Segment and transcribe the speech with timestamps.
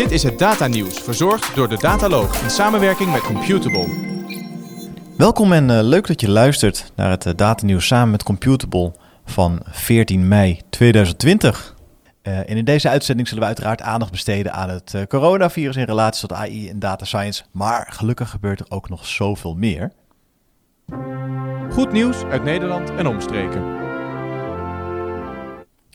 [0.00, 3.88] Dit is het Data Nieuws, verzorgd door de Dataloog in samenwerking met Computable.
[5.16, 8.92] Welkom en uh, leuk dat je luistert naar het uh, Data Nieuws samen met Computable
[9.24, 11.74] van 14 mei 2020.
[12.22, 16.28] Uh, en in deze uitzending zullen we uiteraard aandacht besteden aan het coronavirus in relatie
[16.28, 17.42] tot AI en data science.
[17.50, 19.92] Maar gelukkig gebeurt er ook nog zoveel meer.
[21.70, 23.78] Goed nieuws uit Nederland en omstreken.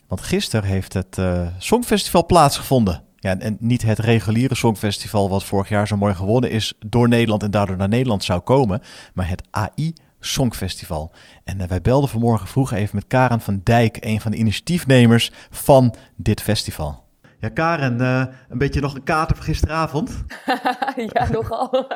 [0.08, 1.18] Want gisteren heeft het
[1.58, 3.04] Songfestival plaatsgevonden.
[3.16, 7.42] Ja, en niet het reguliere Songfestival wat vorig jaar zo mooi gewonnen is door Nederland
[7.42, 8.82] en daardoor naar Nederland zou komen.
[9.14, 11.12] Maar het AI Songfestival.
[11.44, 15.32] En uh, wij belden vanmorgen vroeg even met Karen van Dijk, een van de initiatiefnemers
[15.50, 17.04] van dit festival.
[17.38, 20.24] Ja, Karen, uh, een beetje nog een kater van gisteravond?
[21.12, 21.86] ja, nogal.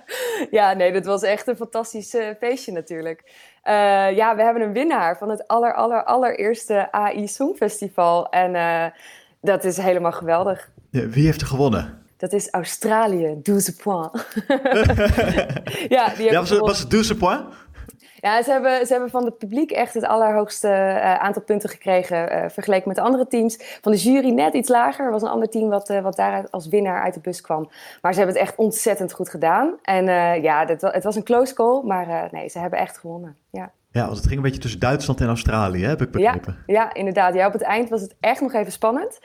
[0.50, 3.22] ja, nee, dat was echt een fantastisch uh, feestje natuurlijk.
[3.64, 8.28] Uh, ja, we hebben een winnaar van het aller, aller, allereerste AI Songfestival.
[8.28, 8.54] En
[9.40, 10.70] dat is helemaal geweldig.
[10.90, 11.98] Ja, wie heeft er gewonnen?
[12.16, 14.26] Dat is Australië, 12 points.
[15.88, 17.56] ja, die ja, was, was het 12 points?
[18.20, 22.32] Ja, ze hebben, ze hebben van het publiek echt het allerhoogste uh, aantal punten gekregen
[22.32, 23.78] uh, vergeleken met de andere teams.
[23.80, 25.04] Van de jury net iets lager.
[25.04, 27.70] Er was een ander team wat, uh, wat daaruit als winnaar uit de bus kwam.
[28.02, 29.74] Maar ze hebben het echt ontzettend goed gedaan.
[29.82, 30.04] En
[30.42, 33.36] ja, het was een close call, maar nee, ze hebben echt gewonnen.
[33.50, 33.70] Ja.
[33.92, 36.56] Ja, want het ging een beetje tussen Duitsland en Australië, heb ik begrepen.
[36.66, 37.34] Ja, ja inderdaad.
[37.34, 39.18] Ja, op het eind was het echt nog even spannend.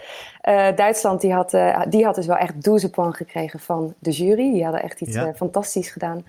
[0.49, 4.11] Uh, Duitsland die had, uh, die had dus wel echt 12 points gekregen van de
[4.11, 4.51] jury.
[4.51, 5.27] Die hadden echt iets ja.
[5.27, 6.25] uh, fantastisch gedaan.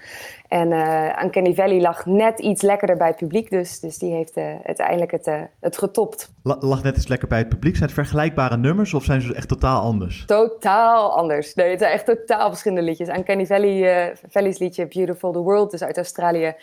[0.49, 0.73] En
[1.17, 3.51] aan Kenny Valley lag net iets lekkerder bij het publiek.
[3.51, 6.33] Dus, dus die heeft uiteindelijk het, het getopt.
[6.43, 7.77] La lag net iets lekker bij het publiek.
[7.77, 10.25] Zijn het vergelijkbare nummers of zijn ze echt totaal anders?
[10.27, 11.55] Totaal anders.
[11.55, 13.09] Nee, het zijn echt totaal verschillende liedjes.
[13.09, 16.55] Aan Kenny Valley, Valley's liedje Beautiful the World, dus uit Australië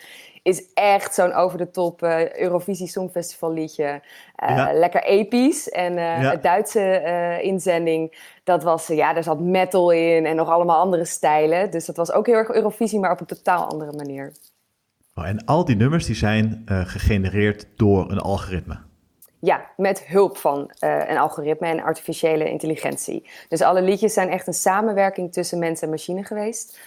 [0.44, 4.02] is echt zo'n over-de-top uh, Eurovisie Songfestival liedje.
[4.42, 4.72] Uh, ja.
[4.72, 5.68] Lekker episch.
[5.68, 6.30] En uh, ja.
[6.30, 11.70] het Duitse inzending, dat was, ja, daar zat metal in en nog allemaal andere stijlen.
[11.70, 14.32] Dus dat was ook heel erg Eurovisie, maar op een totaal andere manier.
[15.14, 18.78] Oh, en al die nummers die zijn gegenereerd door een algoritme?
[19.40, 23.28] Ja, met hulp van een algoritme en artificiële intelligentie.
[23.48, 26.78] Dus alle liedjes zijn echt een samenwerking tussen mens en machine geweest.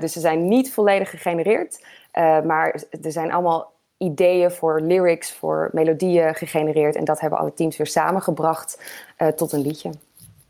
[0.00, 1.80] dus ze zijn niet volledig gegenereerd.
[2.18, 6.96] Uh, maar er zijn allemaal ideeën voor lyrics, voor melodieën gegenereerd.
[6.96, 8.82] En dat hebben alle teams weer samengebracht
[9.18, 9.90] uh, tot een liedje.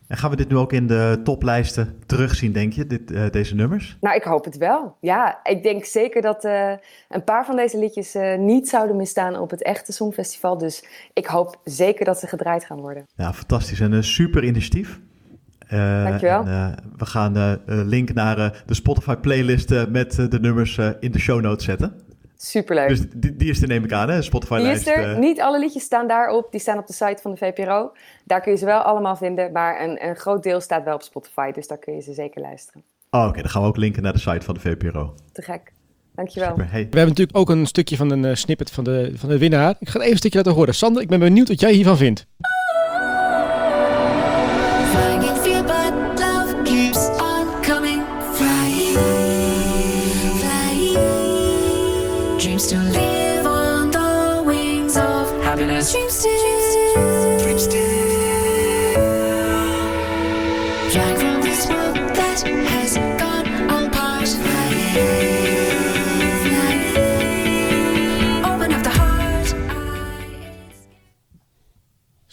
[0.07, 3.55] En gaan we dit nu ook in de toplijsten terugzien, denk je, dit, uh, deze
[3.55, 3.97] nummers?
[4.01, 4.95] Nou, ik hoop het wel.
[4.99, 6.71] Ja, ik denk zeker dat uh,
[7.09, 10.57] een paar van deze liedjes uh, niet zouden misstaan op het echte Songfestival.
[10.57, 13.05] Dus ik hoop zeker dat ze gedraaid gaan worden.
[13.15, 13.79] Ja, fantastisch.
[13.79, 14.99] En een super initiatief.
[15.73, 16.45] Uh, Dankjewel.
[16.45, 21.19] En, uh, we gaan uh, link naar de Spotify playlist met de nummers in de
[21.19, 21.93] show notes zetten.
[22.41, 22.87] Superleuk.
[22.87, 24.21] Dus die, die is er neem ik aan, hè?
[24.21, 24.87] Spotify die lijst.
[24.87, 25.19] Is er.
[25.19, 26.51] Niet alle liedjes staan daarop.
[26.51, 27.91] Die staan op de site van de VPRO.
[28.23, 29.51] Daar kun je ze wel allemaal vinden.
[29.51, 31.51] Maar een, een groot deel staat wel op Spotify.
[31.51, 32.83] Dus daar kun je ze zeker luisteren.
[33.09, 33.41] Oh, Oké, okay.
[33.41, 35.15] dan gaan we ook linken naar de site van de VPRO.
[35.31, 35.71] Te gek.
[36.15, 36.49] Dankjewel.
[36.49, 36.79] Super, hey.
[36.89, 39.75] We hebben natuurlijk ook een stukje van een snippet van de, van de winnaar.
[39.79, 40.75] Ik ga even een stukje laten horen.
[40.75, 42.27] Sander, ik ben benieuwd wat jij hiervan vindt.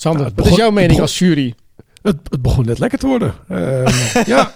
[0.07, 1.55] Sander, nou, wat is jouw mening als jury?
[2.03, 3.35] Het, het, begon net lekker te worden.
[3.51, 3.87] Uh,
[4.27, 4.53] ja.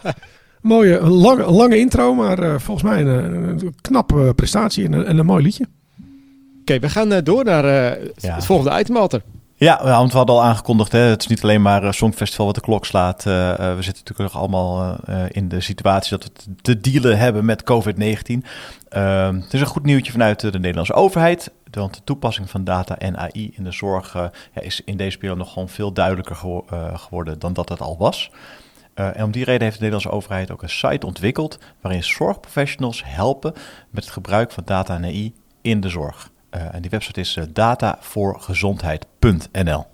[0.60, 4.92] Mooie, een lange, een lange intro, maar uh, volgens mij een, een knappe prestatie en
[4.92, 5.64] een, en een mooi liedje.
[5.64, 8.34] Oké, okay, we gaan uh, door naar uh, ja.
[8.34, 9.22] het volgende item, Walter.
[9.54, 12.54] Ja, want we hadden al aangekondigd, hè, het is niet alleen maar uh, Songfestival wat
[12.54, 13.24] de klok slaat.
[13.26, 17.62] Uh, we zitten natuurlijk nog allemaal in de situatie dat we te dealen hebben met
[17.62, 18.46] COVID-19.
[18.88, 21.52] Ehm, het is een goed nieuwtje vanuit de Nederlandse overheid.
[21.70, 24.12] Want de toepassing van data en AI in de zorg
[24.54, 26.64] ja, is in deze periode nog gewoon veel duidelijker gewo
[26.94, 28.30] geworden dan dat het al was.
[28.94, 33.02] Uh, en om die reden heeft de Nederlandse overheid ook een site ontwikkeld waarin zorgprofessionals
[33.04, 33.52] helpen
[33.90, 36.30] met het gebruik van data en AI in de zorg.
[36.50, 39.86] En die website is datavoorgezondheid.nl.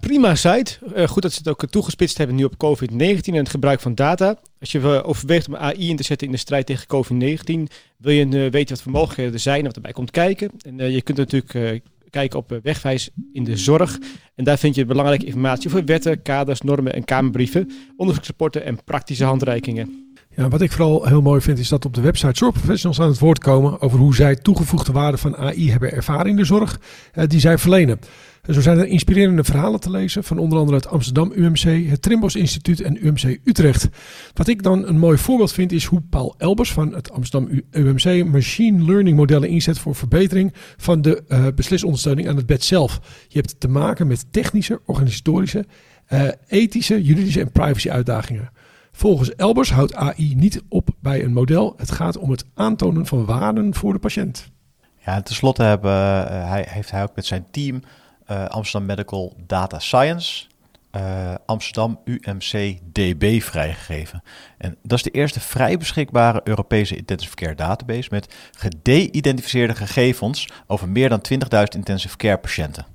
[0.00, 0.78] Prima site.
[1.06, 4.38] goed dat ze het ook toegespitst hebben nu op COVID-19 en het gebruik van data.
[4.60, 8.50] Als je overweegt om AI in te zetten in de strijd tegen COVID-19, wil je
[8.50, 10.50] weten wat voor mogelijkheden er zijn en wat erbij komt kijken.
[10.62, 13.98] En je kunt natuurlijk kijken op Wegwijs in de Zorg.
[14.34, 19.24] En daar vind je belangrijke informatie over wetten, kaders, normen en kamerbrieven, onderzoeksrapporten en praktische
[19.24, 20.07] handreikingen.
[20.36, 23.18] Ja, wat ik vooral heel mooi vind is dat op de website zorgprofessionals aan het
[23.18, 26.80] woord komen over hoe zij toegevoegde waarde van AI hebben ervaren in de zorg
[27.12, 27.98] eh, die zij verlenen.
[28.42, 32.02] En zo zijn er inspirerende verhalen te lezen van onder andere het Amsterdam UMC, het
[32.02, 33.88] Trimbos Instituut en UMC Utrecht.
[34.34, 38.24] Wat ik dan een mooi voorbeeld vind is hoe Paul Elbers van het Amsterdam UMC
[38.24, 43.00] machine learning modellen inzet voor verbetering van de eh beslisondersteuning aan het bed zelf.
[43.28, 45.66] Je hebt te maken met technische, organisatorische,
[46.06, 48.50] eh, ethische, juridische en privacy uitdagingen.
[48.98, 51.74] Volgens Elbers houdt AI niet op bij een model.
[51.76, 54.50] Het gaat om het aantonen van waarden voor de patiënt.
[54.98, 55.90] Ja, en tenslotte hebben,
[56.30, 57.82] eh, hij, heeft hij ook met zijn team
[58.26, 60.46] eh, Amsterdam Medical Data Science,
[60.90, 64.22] eh, Amsterdam UMC DB vrijgegeven.
[64.56, 70.88] En dat is de eerste vrij beschikbare Europese intensive care database met gede-identificeerde gegevens over
[70.88, 72.86] meer dan 20.000 intensive care patiënten.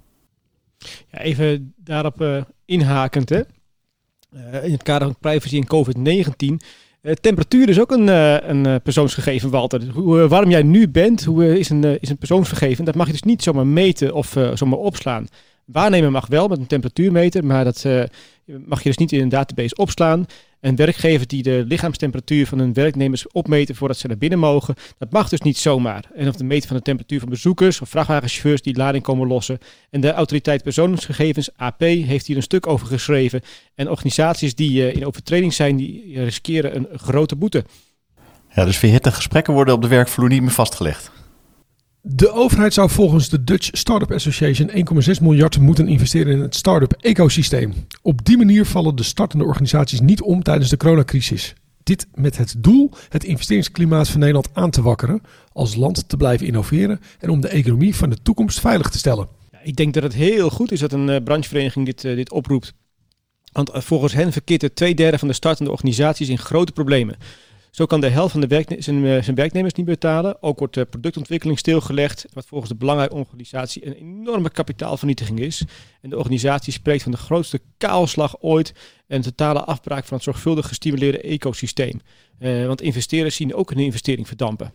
[1.07, 3.41] Ja, even daarop eh, inhakend, hè.
[4.33, 6.59] Eh, in het kader van privacy en COVID-19.
[7.01, 9.81] Eh, temperatuur is ook een, eh, een persoonsgegeven, Walter.
[9.94, 12.85] Hoe warm jij nu bent, hoe is, een, is een persoonsgegeven.
[12.85, 15.27] Dat mag je dus niet zomaar meten of zomaar opslaan.
[15.65, 18.04] Waarnemen mag wel met een temperatuurmeter, maar dat eh,
[18.65, 20.25] mag je dus niet in een database opslaan.
[20.60, 25.12] En werkgevers die de lichaamstemperatuur van hun werknemers opmeten voordat ze naar binnen mogen, dat
[25.12, 26.06] mag dus niet zomaar.
[26.15, 29.57] En of de meten van de temperatuur van bezoekers of vrachtwagenchauffeurs die lading komen lossen.
[29.89, 33.42] En de autoriteit persoonsgegevens, AP, heeft hier een stuk over geschreven.
[33.75, 37.63] En organisaties die eh, in overtreding zijn, die riskeren een grote boete.
[38.56, 41.12] Ja, dus verhitte gesprekken worden op de werkvloer niet meer vastgelegd.
[42.05, 46.94] De overheid zou volgens de Dutch Startup Association 1,6 miljard moeten investeren in het start-up
[47.00, 47.73] ecosysteem.
[48.01, 51.53] Op die manier vallen de startende organisaties niet om tijdens de coronacrisis.
[51.83, 55.21] Dit met het doel het investeringsklimaat van Nederland aan te wakkeren,
[55.53, 59.27] als land te blijven innoveren en om de economie van de toekomst veilig te stellen.
[59.63, 62.73] Ik denk dat het heel goed is dat een eh, branchevereniging dit, eh, dit oproept.
[63.51, 67.15] Want eh, volgens hen verkeert er twee derde van de startende organisaties in grote problemen.
[67.74, 70.44] Zo kan de helft van de werkne- zijn, eh, zijn werknemers niet betalen.
[70.44, 75.66] Ook wordt de productontwikkeling stilgelegd, wat volgens de belangrijke organisatie een enorme kapitaalvernietiging is.
[76.02, 78.74] En de organisatie spreekt van de grootste kaalslag ooit
[79.08, 82.02] en totale afbraak van het zorgvuldig gestimuleerde ecosysteem.
[82.40, 84.72] Eh, want investeerders zien ook een investering verdampen.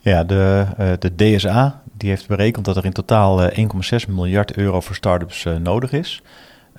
[0.00, 4.56] Ja, de, eh, de DSA die heeft berekend dat er in totaal eh, 1,6 miljard
[4.56, 6.22] euro voor start-ups nodig is.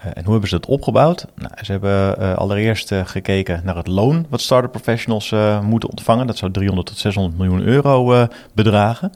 [0.01, 1.25] Eh, en hoe hebben ze dat opgebouwd?
[1.35, 6.27] Nou, ze hebben eh, allereerst eh, gekeken naar het loon wat start-up professionals moeten ontvangen.
[6.27, 9.11] Dat zou 300 tot 600 miljoen euro bedragen.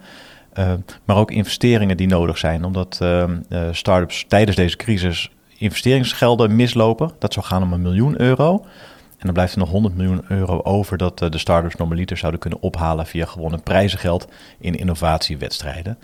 [1.06, 3.30] Maar ook investeringen die nodig zijn, omdat eh, eh,
[3.72, 7.12] start-ups tijdens deze crisis investeringsgelden mislopen.
[7.20, 8.66] Dat zou gaan om een miljoen euro.
[9.18, 12.62] En dan blijft er nog 100 miljoen euro over dat de start-ups normaliter zouden kunnen
[12.62, 14.28] ophalen via gewonnen prijzengeld
[14.60, 15.98] in innovatiewedstrijden.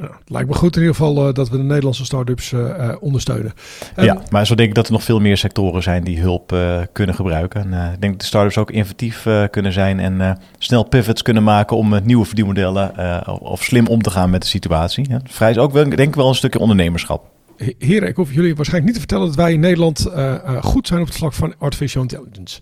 [0.00, 2.88] Ja, het lijkt me goed in ieder geval eh, dat we de Nederlandse start-ups eh,
[2.88, 3.52] eh, ondersteunen.
[3.94, 6.52] En- ja, maar zo denk ik dat er nog veel meer sectoren zijn die hulp
[6.52, 7.60] eh, kunnen gebruiken.
[7.60, 10.82] En, eh, ik denk dat de start-ups ook inventief eh, kunnen zijn en eh, snel
[10.84, 14.48] pivots kunnen maken om met nieuwe verdienmodellen eh, of slim om te gaan met de
[14.48, 15.08] situatie.
[15.08, 17.24] Ja, vrij is ook wel, denk ik wel een stukje ondernemerschap.
[17.56, 20.62] He- Heren, ik hoef jullie waarschijnlijk niet te vertellen dat wij in Nederland eh, eh,
[20.62, 22.60] goed zijn op het vlak van artificial intelligence.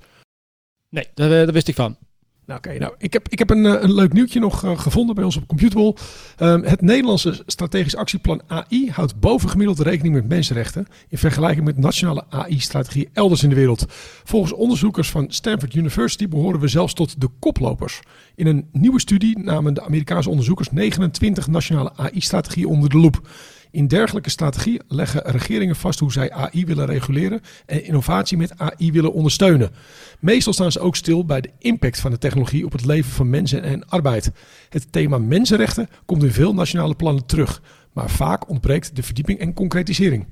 [0.91, 1.97] Nee, daar, daar wist ik van.
[2.49, 5.15] Nou, oké, nou, ik heb, ik heb een, eh, een leuk nieuwtje nog eh, gevonden
[5.15, 5.95] bij ons op Computable.
[6.37, 12.25] Ehm, het Nederlandse strategisch actieplan AI houdt bovengemiddeld rekening met mensenrechten in vergelijking met nationale
[12.29, 13.85] AI-strategieën elders in de wereld.
[14.25, 18.01] Volgens onderzoekers van Stanford University behoren we zelfs tot de koplopers.
[18.35, 23.21] In een nieuwe studie namen de Amerikaanse onderzoekers 29 nationale AI-strategieën onder de loep.
[23.71, 28.93] In dergelijke strategie leggen regeringen vast hoe zij AI willen reguleren en innovatie met AI
[28.93, 29.71] willen ondersteunen.
[30.19, 33.31] Meestal staan ze ook stil bij de impact van de technologie op het leven van
[33.31, 34.31] mensen en arbeid.
[34.69, 39.55] Het thema mensenrechten komt in veel nationale plannen terug, maar vaak ontbreekt de verdieping en
[39.55, 40.27] concretisering.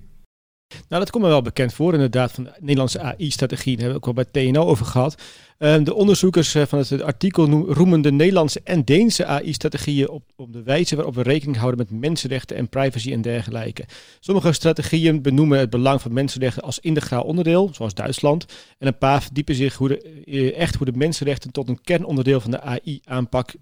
[0.69, 3.77] Nou, dat komt me wel bekend voor, inderdaad, van de Nederlandse AI-strategie.
[3.77, 5.23] Daar hebben we ook wel bij TNO over gehad.
[5.59, 10.53] Ehm, de onderzoekers eh, van het artikel roemen de Nederlandse en Deense AI-strategieën op, op
[10.53, 13.85] de wijze waarop we rekening houden met mensenrechten en privacy en dergelijke.
[14.21, 18.47] Sommige strategieën benoemen het belang van mensenrechten als integraal onderdeel, zoals Duitsland.
[18.79, 22.51] En een paar verdiepen zich hoe eh, echt hoe de mensenrechten tot een kernonderdeel van
[22.51, 23.55] de AI-aanpak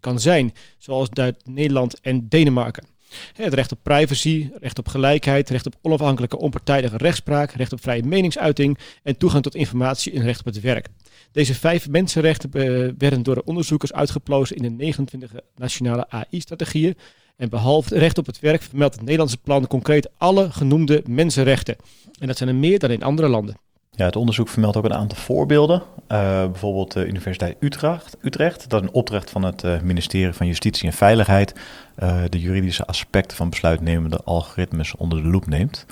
[0.00, 1.08] kan zijn, zoals
[1.44, 2.95] Nederland en Denemarken.
[3.32, 8.02] Het recht op privacy, recht op gelijkheid, recht op onafhankelijke onpartijdige rechtspraak, recht op vrije
[8.02, 10.88] meningsuiting en toegang tot informatie en recht op het werk.
[11.32, 16.96] Deze vijf mensenrechten eh, werden door de onderzoekers uitgeplozen in de 29 nationale AI-strategieën.
[17.36, 21.76] En behalve recht op het werk vermeldt het Nederlandse plan concreet alle genoemde mensenrechten.
[22.18, 23.56] En dat zijn er meer dan in andere landen.
[23.96, 25.82] Ja, het onderzoek vermeldt ook een aantal voorbeelden.
[26.06, 30.88] Eh, bijvoorbeeld de Universiteit Utrecht, Utrecht, dat een opdracht van het eh, ministerie van Justitie
[30.88, 31.54] en Veiligheid
[31.94, 35.86] eh, de juridische aspecten van besluitnemende algoritmes onder de loep neemt.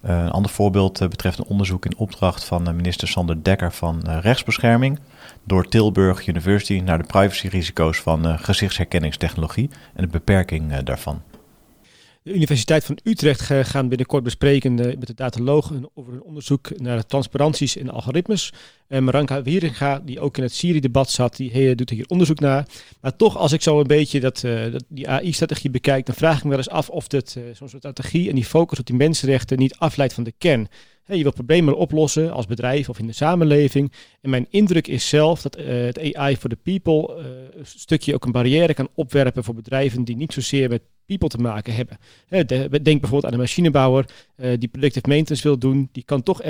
[0.00, 4.98] Een ander voorbeeld betreft een onderzoek in opdracht van minister Sander Dekker van Rechtsbescherming
[5.44, 11.22] door Tilburg University naar de privacyrisico's van gezichtsherkenningstechnologie en de beperking daarvan.
[12.22, 17.76] De Universiteit van Utrecht gaat binnenkort bespreken met de dataloog over een onderzoek naar transparanties
[17.76, 18.52] in algoritmes.
[18.86, 22.66] En Maranka Wieringa, die ook in het Siri-debat zat, die doet hier onderzoek naar.
[23.00, 26.42] Maar toch, als ik zo een beetje dat, dat die AI-strategie bekijk, dan vraag ik
[26.42, 27.20] me wel eens af of uh,
[27.52, 30.68] zo'n strategie en die focus op die mensenrechten niet afleidt van de kern.
[31.16, 33.92] Je wilt problemen oplossen als bedrijf of in de samenleving.
[34.20, 37.16] En mijn indruk is zelf dat uh, het AI for the people
[37.56, 41.38] een stukje ook een barrière kan opwerpen voor bedrijven die niet zozeer met people te
[41.38, 41.98] maken hebben.
[42.82, 44.04] Denk bijvoorbeeld aan een machinebouwer
[44.36, 45.88] uh, die predictive maintenance wil doen.
[45.92, 46.42] Die kan toch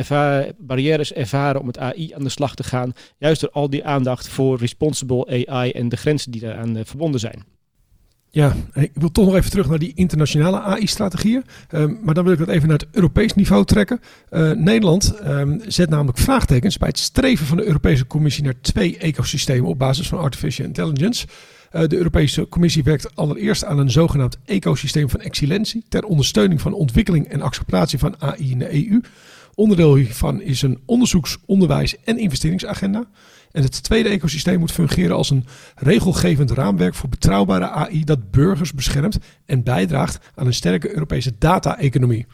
[0.58, 2.92] barrières ervaren om met AI aan de slag te gaan.
[3.18, 7.44] Juist door al die aandacht voor responsible AI en de grenzen die daaraan verbonden zijn.
[8.32, 11.44] Ja, ik wil toch nog even terug naar die internationale AI-strategieën.
[11.70, 14.00] Um, maar dan wil ik dat even naar het Europees niveau trekken.
[14.30, 18.98] Uh, Nederland um, zet namelijk vraagtekens bij het streven van de Europese Commissie naar twee
[18.98, 21.26] ecosystemen op basis van artificial intelligence.
[21.72, 26.72] Uh, de Europese Commissie werkt allereerst aan een zogenaamd ecosysteem van excellentie ter ondersteuning van
[26.72, 29.00] ontwikkeling en acceptatie van AI in de EU.
[29.54, 33.08] Onderdeel hiervan is een onderzoeks-, onderwijs- en investeringsagenda.
[33.52, 38.72] En het tweede ecosysteem moet fungeren als een regelgevend raamwerk voor betrouwbare AI dat burgers
[38.72, 42.26] beschermt en bijdraagt aan een sterke Europese data-economie.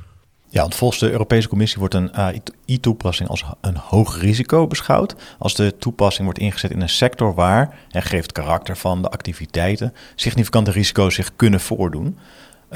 [0.48, 5.14] Ja, want volgens de Europese Commissie wordt een AI-toepassing als een hoog risico beschouwd.
[5.38, 9.92] Als de toepassing wordt ingezet in een sector waar, en geeft karakter van de activiteiten,
[10.14, 12.18] significante risico's zich kunnen voordoen.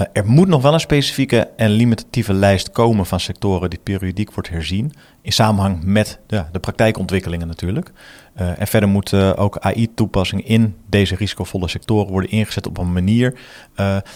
[0.00, 4.32] Uh, er moet nog wel een specifieke en limitatieve lijst komen van sectoren die periodiek
[4.32, 4.92] wordt herzien.
[5.22, 7.92] In samenhang met ja, de praktijkontwikkelingen natuurlijk.
[8.40, 13.38] Uh, en verder moeten ook AI-toepassingen in deze risicovolle sectoren worden ingezet op een manier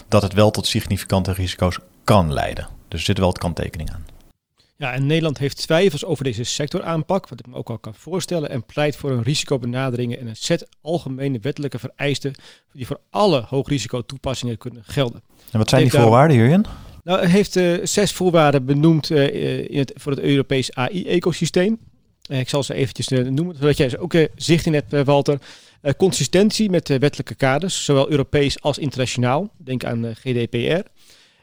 [0.07, 2.67] dat het wel tot significante risico's kan leiden.
[2.87, 4.14] Dus zit wel het kanttekening aan.
[4.77, 8.49] Ja, en Nederland heeft twijfels over deze sectoraanpak, wat ik me ook al kan voorstellen,
[8.49, 12.33] en pleit voor een risicobenaderingen en een set algemene wettelijke vereisten
[12.73, 15.21] die voor alle hoogrisico toepassingen kunnen gelden.
[15.51, 16.65] En wat zijn die voorwaarden hierin?
[17.03, 21.79] Nou, hij heeft uh, zes voorwaarden benoemd uh, in het, voor het Europees AI-ecosysteem.
[22.31, 25.39] Uh, ik zal ze eventjes noemen, zodat jij ze ook zicht in hebt, Walter.
[25.97, 29.49] consistentie met wettelijke kaders, zowel Europees als internationaal.
[29.57, 30.81] Denk aan GDPR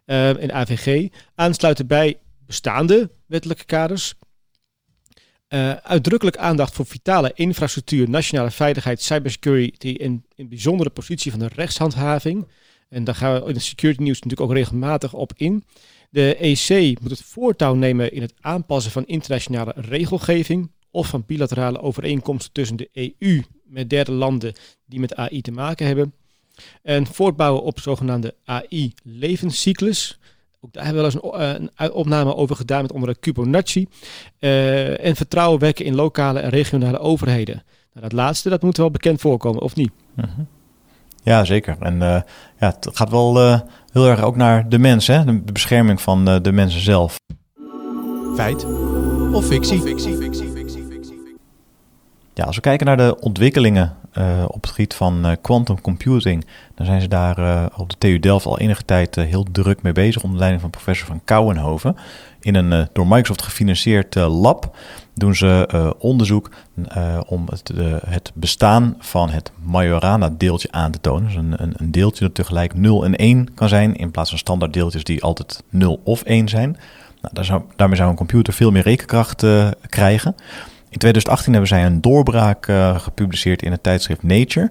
[0.04, 1.08] en AVG.
[1.34, 4.14] Aansluiten bij bestaande wettelijke kaders.
[5.49, 11.49] Uh, uitdrukkelijk aandacht voor vitale infrastructuur, nationale veiligheid, cybersecurity en in bijzondere positie van de
[11.54, 12.49] rechtshandhaving.
[12.88, 15.64] En daar gaan we in het security nieuws natuurlijk ook regelmatig op in.
[16.11, 21.80] De EC moet het voortouw nemen in het aanpassen van internationale regelgeving of van bilaterale
[21.80, 24.52] overeenkomsten tussen de EU met derde landen
[24.87, 26.14] die met AI te maken hebben.
[26.82, 30.18] En voortbouwen op zogenaamde AI-levenscyclus.
[30.64, 33.87] Ook daar hebben we wel eens een, een opname over gedaan met onder de Fibonacci.
[34.40, 37.62] Uh, en vertrouwen wekken in lokale en regionale overheden.
[37.92, 39.90] Nou, dat laatste, dat moet wel bekend voorkomen, of niet?
[40.16, 40.47] Uh -huh.
[41.23, 41.76] Ja, zeker.
[41.81, 42.00] En uh,
[42.59, 43.61] ja, het gaat wel uh,
[43.92, 45.25] heel erg ook naar de mens, hè?
[45.25, 47.16] de bescherming van uh, de mensen zelf.
[48.37, 48.64] Feit
[49.33, 49.81] of fictie?
[49.81, 50.51] fictie, fictie, fictie, fictie.
[52.34, 56.46] Ja, als we kijken naar de ontwikkelingen uh, op het gebied van uh, quantum computing,
[56.74, 59.92] dan zijn ze daar uh, op de TU Delft al enige tijd heel druk mee
[59.92, 61.96] bezig onder leiding van professor van Kouwenhoven.
[62.40, 64.76] In een door Microsoft gefinancierd lab
[65.14, 66.50] doen ze onderzoek
[67.26, 67.72] om het,
[68.06, 71.24] het, bestaan van het Majorana-deeltje aan te tonen.
[71.24, 74.38] Dus een, een, een, deeltje dat tegelijk 0 en 1 kan zijn, in plaats van
[74.38, 76.76] standaard deeltjes die altijd 0 of 1 zijn.
[77.20, 79.46] Nou, daar zou, daarmee zou een computer veel meer rekenkracht
[79.88, 80.34] krijgen.
[80.92, 84.70] In 2018 hebben zij een doorbraak uh, gepubliceerd in het tijdschrift Nature.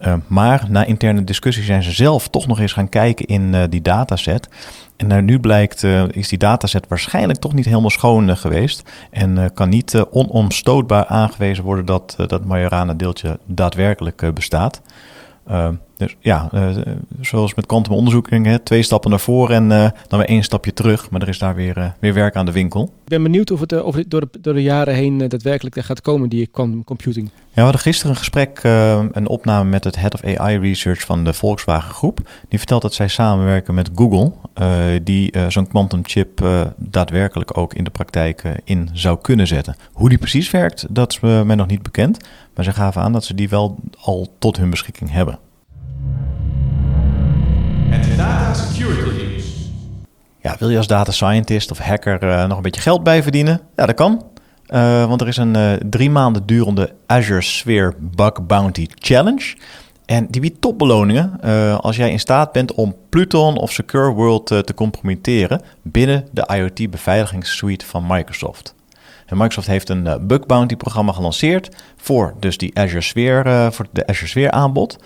[0.00, 3.62] Uh, maar na interne discussie zijn ze zelf toch nog eens gaan kijken in uh,
[3.68, 4.48] die dataset.
[4.96, 8.90] En naar nu blijkt, is die dataset waarschijnlijk toch niet helemaal schoon geweest.
[9.10, 14.82] En kan niet onomstootbaar aangewezen worden dat dat Majorana-deeltje daadwerkelijk bestaat.
[16.02, 16.68] Dus ja, uh,
[17.20, 21.10] zoals met kwantumonderzoeking, twee stappen naar voren en uh, dan weer één stapje terug.
[21.10, 22.82] Maar er is daar weer, uh, weer werk aan de winkel.
[22.82, 26.00] Ik ben benieuwd of het, of het door, de, door de jaren heen daadwerkelijk gaat
[26.00, 27.30] komen, die quantum computing.
[27.34, 28.60] Ja, we hadden gisteren een gesprek,
[29.12, 32.30] een opname met het Head of AI Research van de Volkswagen Groep.
[32.48, 34.32] Die vertelt dat zij samenwerken met Google,
[35.02, 39.76] die zo'n quantum chip daadwerkelijk ook in de praktijk in zou kunnen zetten.
[39.92, 42.18] Hoe die precies werkt, dat is mij nog niet bekend.
[42.54, 45.38] Maar ze gaven aan dat ze die wel al tot hun beschikking hebben.
[48.16, 49.44] Data Security News.
[50.40, 53.60] Ja, wil je als data scientist of hacker uh, nog een beetje geld bij verdienen?
[53.76, 54.24] Ja, dat kan.
[54.68, 59.56] Uh, want er is een uh, drie maanden durende Azure Sphere Bug Bounty Challenge.
[60.06, 61.40] En die biedt topbeloningen
[61.80, 67.86] als jij in staat bent om Pluton of Secure World te compromitteren binnen de IoT-beveiligingssuite
[67.86, 68.74] van Microsoft.
[69.26, 74.06] En Microsoft heeft een bug bounty programma gelanceerd voor dus die Azure Sphere, voor de
[74.06, 74.98] Azure Sphere aanbod.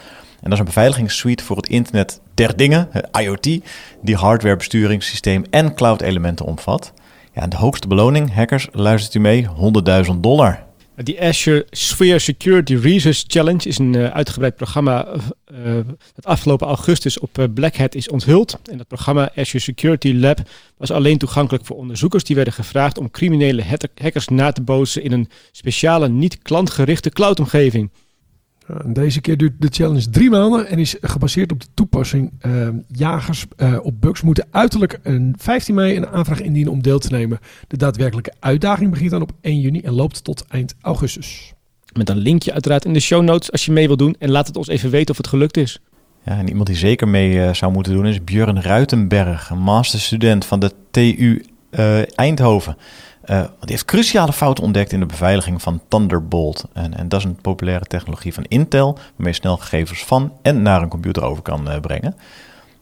[0.46, 2.88] En dat is een beveiligingssuite voor het internet der dingen,
[3.20, 3.60] IoT,
[4.02, 6.92] die hardware, besturingssysteem en cloud elementen omvat.
[7.34, 9.46] Ja, de hoogste beloning, hackers, luistert u mee,
[10.10, 10.64] 100.000 dollar.
[10.96, 15.08] Die Azure Sphere Security Research Challenge is een uh, uitgebreid programma
[16.14, 18.58] dat afgelopen augustus op Black Hat is onthuld.
[18.70, 20.38] En dat programma Azure Security Lab
[20.76, 25.12] was alleen toegankelijk voor onderzoekers die werden gevraagd om criminele hackers na te bootsen in
[25.12, 27.90] een speciale niet-klantgerichte cloudomgeving.
[28.87, 32.32] Deze keer duurt de challenge drie maanden en is gebaseerd op de toepassing.
[32.40, 36.99] Uh, jagers uh, op bugs moeten uiterlijk een 15 mei een aanvraag indienen om deel
[36.99, 37.38] te nemen.
[37.68, 41.52] De daadwerkelijke uitdaging begint dan op 1 juni en loopt tot eind augustus.
[41.92, 44.16] Met een linkje uiteraard in de show notes als je mee wilt doen.
[44.18, 45.80] En laat het ons even weten of het gelukt is.
[46.25, 50.44] Ja, en iemand die zeker mee uh, zou moeten doen is Björn Ruitenberg, een masterstudent
[50.44, 51.44] van de TU
[52.14, 52.76] Eindhoven.
[53.30, 56.64] Uh, die heeft cruciale fouten ontdekt in de beveiliging van Thunderbolt.
[56.73, 60.62] En, en dat is een populaire technologie van Intel, waarmee je snel gegevens van en
[60.62, 62.14] naar een computer over kan uh, brengen.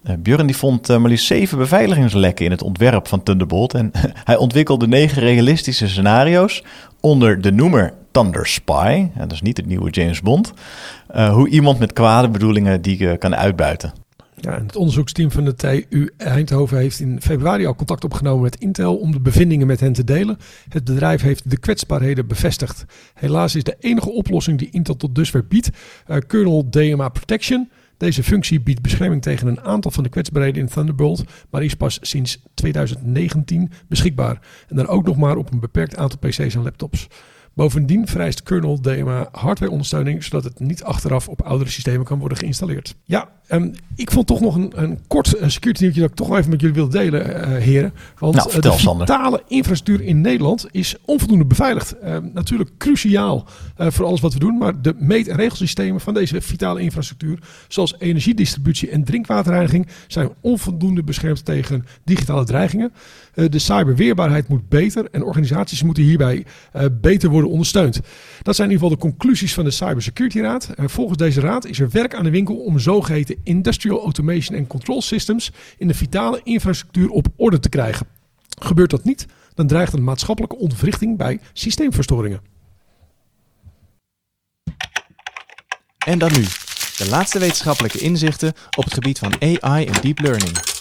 [0.05, 3.75] Uh, Björn die vond maar liefst zeven beveiligingslekken in het ontwerp van Thunderbolt.
[3.75, 3.91] En
[4.25, 6.63] hij ontwikkelde negen realistische scenario's
[7.01, 9.09] onder de noemer Thunder Spy.
[9.15, 10.53] En dat is niet het nieuwe James Bond.
[11.13, 14.04] hoe iemand met kwade bedoelingen die kan uitbuiten.
[14.45, 18.97] Ja, het onderzoeksteam van de TU Eindhoven heeft in februari al contact opgenomen met Intel
[18.97, 20.39] om de bevindingen met hen te delen.
[20.69, 22.85] Het bedrijf heeft de kwetsbaarheden bevestigd.
[23.15, 25.71] Helaas is de enige oplossing die Intel tot dusver biedt
[26.09, 27.71] uh, kernel DMA Protection.
[27.97, 31.99] Deze functie biedt bescherming tegen een aantal van de kwetsbaarheden in Thunderbolt, maar is pas
[32.03, 34.41] sinds 2019 beschikbaar.
[34.69, 37.09] En dan ook nog maar op een beperkt aantal PC's en laptops.
[37.55, 42.95] Bovendien vereist kernel DMA hardwareondersteuning, zodat het niet achteraf op oudere systemen kan worden geïnstalleerd.
[43.05, 46.29] Ja, um, ik vond toch nog een, een kort uh, security nieuwtje dat ik toch
[46.29, 47.93] wel even met jullie wil delen, uh, heren.
[48.19, 51.95] Want nou, vertel, de vitale infrastructuur in Nederland is onvoldoende beveiligd.
[52.05, 53.47] Uh, natuurlijk cruciaal
[53.77, 57.95] voor alles wat we doen, maar de meet- en regelsystemen van deze vitale infrastructuur, zoals
[57.99, 62.93] energiedistributie en drinkwaterreiniging, zijn onvoldoende beschermd tegen digitale dreigingen.
[63.35, 66.45] de cyberweerbaarheid moet beter en organisaties moeten hierbij
[67.01, 68.01] beter worden ondersteund.
[68.43, 70.68] Dat zijn in ieder geval de conclusies van de Cybersecurity Raad.
[70.77, 74.66] En volgens deze raad is er werk aan de winkel om zogeheten industrial automation en
[74.66, 78.07] control systems in de vitale infrastructuur op orde te krijgen.
[78.59, 82.40] Gebeurt dat niet, dan dreigt een maatschappelijke ontwrichting bij systeemverstoringen.
[86.07, 86.42] En dan nu,
[86.97, 90.74] de laatste wetenschappelijke inzichten op het gebied van AI en deep learning.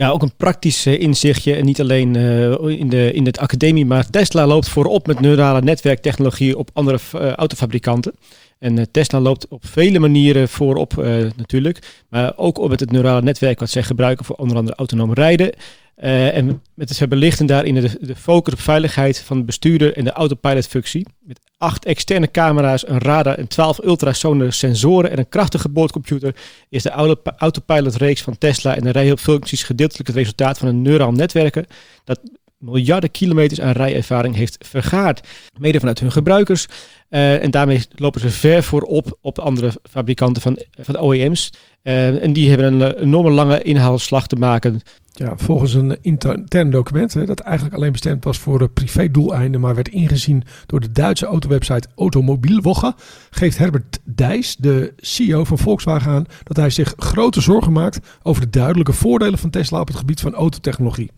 [0.00, 1.54] Ja, ook een praktisch uh, inzichtje.
[1.54, 5.62] En niet alleen uh, in, de, in het academie, maar Tesla loopt voorop met neurale
[5.62, 8.12] netwerktechnologie op andere uh, autofabrikanten.
[8.58, 10.96] En Tesla loopt op vele manieren voorop
[11.36, 12.04] natuurlijk.
[12.08, 15.52] Maar ook met het neurale netwerk wat zij gebruiken voor onder andere autonoom rijden.
[16.00, 20.12] En met het belichten daarin de, de focus op veiligheid van de bestuurder en de
[20.12, 21.06] autopilot-functie.
[21.18, 26.34] Met acht externe camera's, een radar en twaalf ultrasonore sensoren en een krachtige boordcomputer
[26.68, 31.66] is de autopilot-reeks van Tesla en de rijhulpfuncties gedeeltelijk het resultaat van een neuraal netwerken
[32.04, 32.20] dat
[32.60, 35.28] miljarden kilometers aan rijervaring heeft vergaard.
[35.58, 36.66] Mede vanuit hun gebruikers.
[37.10, 41.52] Uh, en daarmee lopen ze ver voorop op andere fabrikanten van, van OEM's.
[41.82, 44.80] Uh, en die hebben een enorme lange inhaalslag te maken.
[45.20, 49.88] Ja, volgens een intern document hè, dat eigenlijk alleen bestemd was voor privédoeleinden, maar werd
[49.88, 52.94] ingezien door de Duitse autowebsite Automobielwoche,
[53.30, 58.42] geeft Herbert Dijs, de CEO van Volkswagen, aan dat hij zich grote zorgen maakt over
[58.42, 61.10] de duidelijke voordelen van Tesla op het gebied van autotechnologie.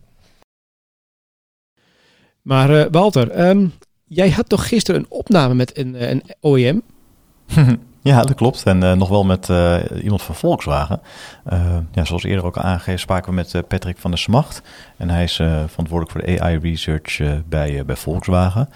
[2.41, 3.71] Maar uh, Walter, um,
[4.03, 6.81] jij had toch gisteren een opname met een, een OEM?
[8.03, 8.63] Ja, dat klopt.
[8.63, 11.01] En uh, nog wel met uh, iemand van Volkswagen.
[11.53, 14.61] Uh, ja, zoals eerder ook aangegeven, spraken we met Patrick van der Smacht.
[14.97, 15.35] En hij is
[15.67, 18.69] verantwoordelijk voor de AI research bij, bij Volkswagen.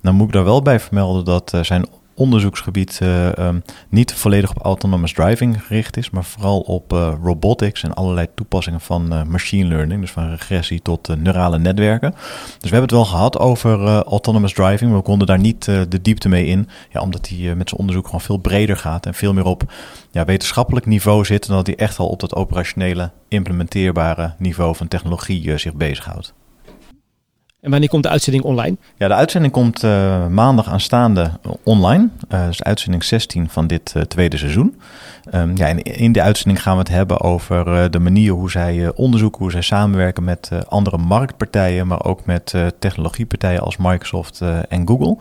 [0.00, 3.00] Nou moet ik daar wel bij vermelden dat zijn onderzoeksgebied
[3.38, 8.26] um, niet volledig op autonomous driving gericht is, maar vooral op uh, robotics en allerlei
[8.34, 12.10] toepassingen van uh, machine learning, dus van regressie tot neurale netwerken.
[12.10, 16.02] Dus we hebben het wel gehad over autonomous driving, maar we konden daar niet de
[16.02, 19.32] diepte mee in, ja, omdat hij met zijn onderzoek gewoon veel breder gaat en veel
[19.32, 19.72] meer op
[20.10, 24.88] ja, wetenschappelijk niveau zit, dan dat hij echt al op dat operationele, implementeerbare niveau van
[24.88, 26.34] technologie zich bezighoudt.
[27.62, 28.76] En wanneer komt de uitzending online?
[28.96, 31.30] Ja, de uitzending komt eh, maandag aanstaande
[31.62, 32.08] online.
[32.50, 34.80] Is uitzending 16 van dit eh, tweede seizoen.
[35.30, 39.42] Ehm, ja, in, de uitzending gaan we het hebben over de manier hoe zij onderzoeken,
[39.42, 45.16] hoe zij samenwerken met andere marktpartijen, maar ook met technologiepartijen als Microsoft en Google.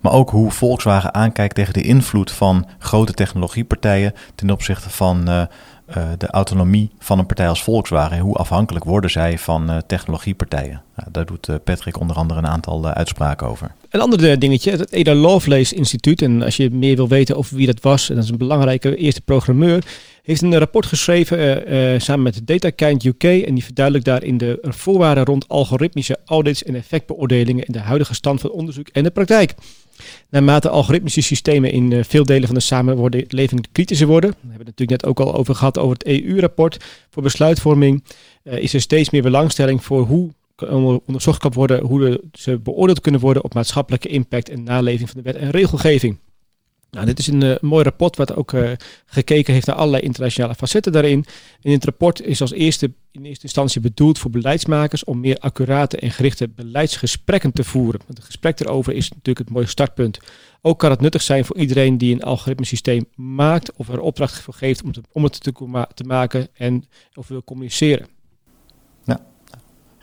[0.00, 5.24] Maar ook hoe Volkswagen aankijkt tegen de invloed van grote technologiepartijen ten opzichte van
[6.18, 8.16] de autonomie van een partij als Volkswagen.
[8.16, 10.85] En hoe afhankelijk worden zij van technologiepartijen?
[10.96, 13.74] Nou, daar doet eh, Patrick onder andere een aantal eh, uitspraken over.
[13.90, 16.22] Een ander eh, dingetje, het Ada Lovelace Instituut.
[16.22, 18.96] En als je meer wil weten over wie dat was, en dat is een belangrijke
[18.96, 19.84] eerste programmeur,
[20.22, 23.22] heeft een rapport geschreven samen met DataKind UK.
[23.24, 28.40] En die verduidelijkt daarin de voorwaarden rond algoritmische audits en effectbeoordelingen in de huidige stand
[28.40, 29.54] van onderzoek en de praktijk.
[30.30, 35.02] Naarmate algoritmische systemen in veel delen van de samenleving kritischer worden, we hebben het natuurlijk
[35.02, 38.04] net ook al over gehad over het EU-rapport voor besluitvorming,
[38.42, 40.30] is er steeds meer belangstelling voor hoe
[40.62, 45.32] onderzocht kan worden hoe ze beoordeeld kunnen worden op maatschappelijke impact en naleving van de
[45.32, 46.18] wet en regelgeving.
[46.90, 48.70] Nou, dit is een eh, mooi rapport wat ook eh,
[49.06, 51.24] gekeken heeft naar allerlei internationale facetten daarin.
[51.62, 55.98] En dit rapport is als eerste in eerste instantie bedoeld voor beleidsmakers om meer accurate
[55.98, 58.00] en gerichte beleidsgesprekken te voeren.
[58.06, 60.18] Want het gesprek erover is natuurlijk het mooie startpunt.
[60.62, 64.40] Ook kan het nuttig zijn voor iedereen die een algoritmisch systeem maakt of er opdracht
[64.40, 65.52] voor geeft om, het te,
[65.94, 68.06] te maken en of wil communiceren.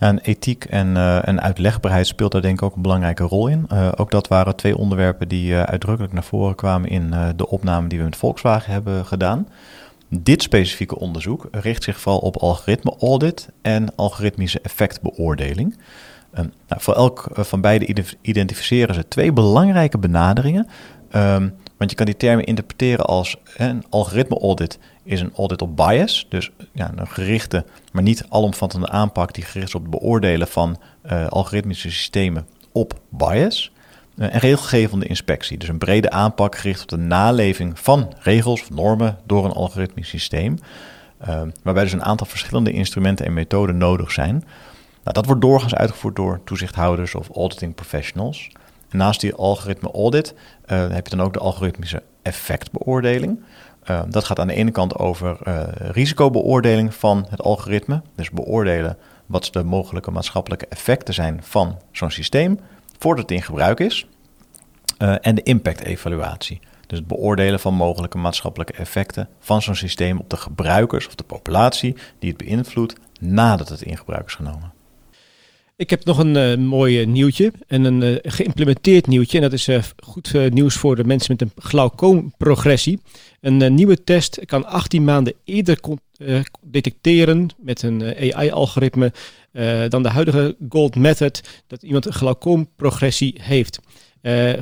[0.03, 3.65] En ethiek en, eh, en uitlegbaarheid speelt daar denk ik ook een belangrijke rol in.
[3.67, 7.87] Eh, ook dat waren twee onderwerpen die eh, uitdrukkelijk naar voren kwamen in de opname
[7.87, 9.47] die we met Volkswagen hebben gedaan.
[10.09, 15.77] Dit specifieke onderzoek richt zich vooral op algoritme audit en algoritmische effectbeoordeling.
[16.33, 20.67] Ehm, nou, voor elk van beide ide- identificeren ze twee belangrijke benaderingen.
[21.13, 25.75] Ehm, want je kan die termen interpreteren als een algoritme audit is een audit op
[25.75, 26.25] bias.
[26.29, 30.79] Dus ja, een gerichte, maar niet alomvattende aanpak die gericht is op het beoordelen van
[31.01, 33.71] eh, algoritmische systemen op bias.
[34.17, 35.57] Eh, en regelgevende inspectie.
[35.57, 40.09] Dus een brede aanpak gericht op de naleving van regels of normen door een algoritmisch
[40.09, 40.57] systeem.
[41.17, 44.33] eh, waarbij dus een aantal verschillende instrumenten en methoden nodig zijn.
[45.03, 48.49] Nou, dat wordt doorgaans uitgevoerd door toezichthouders of auditing professionals.
[48.93, 50.33] Naast die algoritme audit
[50.65, 53.43] eh, heb je dan ook de algoritmische effectbeoordeling.
[53.83, 58.01] Eh, dat gaat aan de ene kant over eh, risicobeoordeling van het algoritme.
[58.15, 62.59] Dus beoordelen wat de mogelijke maatschappelijke effecten zijn van zo'n systeem
[62.97, 64.07] voordat het in gebruik is.
[65.21, 66.59] En de impact-evaluatie.
[66.87, 71.23] Dus het beoordelen van mogelijke maatschappelijke effecten van zo'n systeem op de gebruikers of de
[71.23, 74.73] populatie die het beïnvloedt nadat het in gebruik is genomen.
[75.75, 79.37] Ik heb nog een eh, mooi eh, nieuwtje en een eh, geïmplementeerd nieuwtje.
[79.37, 79.69] En dat is
[80.03, 82.99] goed nieuws voor de mensen met een glaucoomprogressie.
[83.41, 85.79] Een nieuwe test kan 18 maanden eerder
[86.61, 89.13] detecteren met een AI-algoritme
[89.89, 93.79] dan de huidige gold method dat iemand een glaucoomprogressie heeft.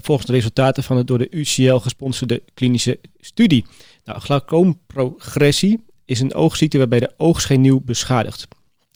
[0.01, 3.65] Volgens de resultaten van het door de UCL gesponsorde klinische studie.
[4.05, 8.47] Nou, glaucoomprogressie is een oogziekte waarbij de oogschennieuw beschadigt.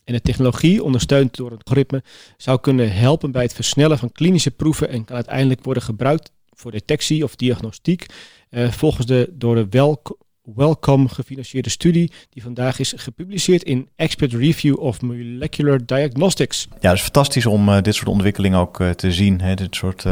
[0.06, 2.04] En de technologie, ondersteund door een algoritme,
[2.38, 6.72] zou kunnen helpen bij het versnellen van klinische proeven en kan uiteindelijk worden gebruikt voor
[6.72, 8.06] detectie of diagnostiek.
[8.50, 10.18] eh, volgens de door de Welc-
[10.56, 16.68] Wellcome gefinancierde studie die vandaag is gepubliceerd in Expert Review of Molecular Diagnostics.
[16.80, 19.42] Ja, het is fantastisch om eh, dit soort ontwikkelingen ook eh, te zien.
[19.42, 19.54] Hè?
[19.54, 20.06] Dit soort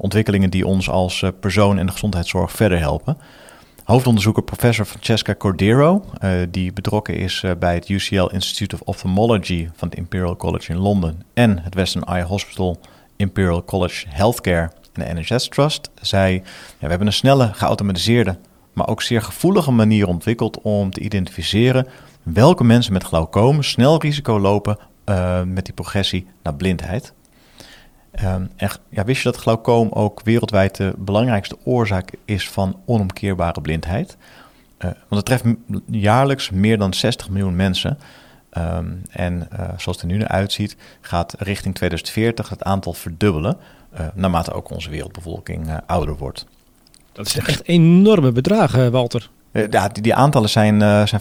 [0.00, 3.16] ontwikkelingen die ons als persoon en de gezondheidszorg verder helpen.
[3.84, 9.68] Hoofdonderzoeker professor Francesca Cordero, eh, die betrokken is eh, bij het UCL Institute of Ophthalmology
[9.74, 12.80] van het Imperial College in Londen en het Western Eye Hospital
[13.16, 16.42] Imperial College Healthcare en de NHS Trust, zei: ja,
[16.78, 18.38] We hebben een snelle, geautomatiseerde,
[18.72, 21.86] maar ook zeer gevoelige manier ontwikkeld om te identificeren
[22.22, 27.12] welke mensen met glaucoom snel risico lopen eh, met die progressie naar blindheid.
[28.14, 33.60] Ehm, en ja, wist je dat glaucoom ook wereldwijd de belangrijkste oorzaak is van onomkeerbare
[33.60, 34.16] blindheid?
[34.78, 37.98] Eh, want het treft jaarlijks meer dan 60 miljoen mensen.
[38.50, 43.56] Ehm, en eh, zoals het er nu naar uitziet, gaat richting 2040 het aantal verdubbelen.
[43.90, 46.46] eh, naarmate ook onze wereldbevolking ouder wordt.
[47.12, 49.30] Dat is echt enorme bedragen, Walter.
[49.70, 51.20] Ja, die, die aantallen zijn, zijn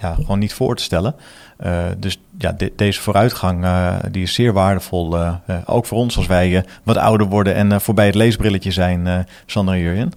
[0.00, 1.14] ja, gewoon niet voor te stellen.
[1.62, 5.16] Eh, dus ja, de- deze vooruitgang eh, die is zeer waardevol.
[5.18, 5.34] eh,
[5.66, 9.18] ook voor ons als wij wat ouder worden en eh, voorbij het leesbrilletje zijn, eh
[9.46, 10.12] Sander en Jurjen.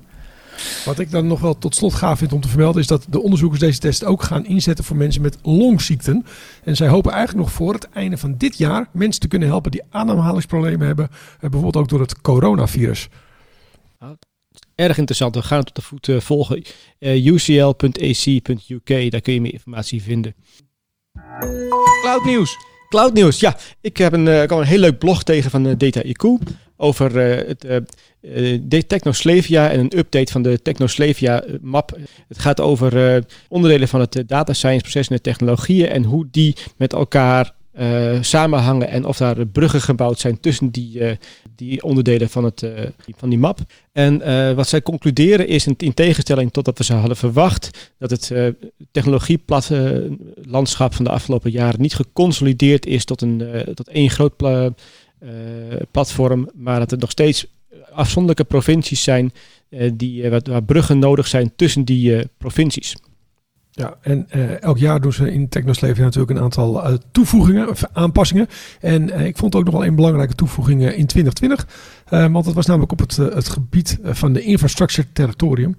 [0.86, 2.82] Wat ik dan nog wel tot slot gaaf vind om te vermelden...
[2.82, 6.26] is dat de onderzoekers deze test ook gaan inzetten voor mensen met longziekten.
[6.64, 8.88] En zij hopen eigenlijk nog voor het einde van dit jaar...
[8.92, 11.10] mensen te kunnen helpen die ademhalingsproblemen hebben.
[11.40, 13.08] bijvoorbeeld ook door het coronavirus.
[14.76, 15.36] Erg interessant.
[15.36, 16.64] We gaan het op de voet volgen.
[17.00, 20.36] Eh, ucl.ac.uk, daar kun je meer informatie vinden.
[22.02, 22.58] Cloud nieuws.
[22.90, 23.58] Cloudnieuws, ja.
[23.82, 27.16] Ik heb een, uh, kwam een heel leuk blog tegen van uh, Data IQ over
[27.16, 27.54] uh,
[28.70, 31.98] het Technoslavia en een update van de Technoslavia map.
[32.28, 36.56] Het gaat over onderdelen van het data science proces en de technologieën en hoe die
[36.78, 37.54] met elkaar
[38.22, 41.02] samenhangen en of daar bruggen gebouwd zijn tussen die,
[41.56, 42.66] die onderdelen van, het,
[43.18, 43.60] van die map.
[43.92, 44.18] En
[44.56, 48.34] wat zij concluderen is, in, in, tegenstelling tot wat we ze hadden verwacht, dat het
[48.92, 54.36] technologielandschap van de afgelopen jaren niet geconsolideerd is tot, een, tot één groot
[55.92, 57.46] platform, maar dat er nog steeds
[57.92, 59.34] afzonderlijke provincies zijn
[59.94, 62.96] die, waar bruggen nodig zijn tussen die provincies.
[63.78, 64.30] Ja, en
[64.62, 68.48] elk jaar doen ze in Technoslavia natuurlijk een aantal toevoegingen, of aanpassingen.
[68.80, 71.68] En ik vond ook nog wel een belangrijke toevoeging in 2020.
[72.32, 75.76] want dat was namelijk op het, het gebied van de infrastructure territorium.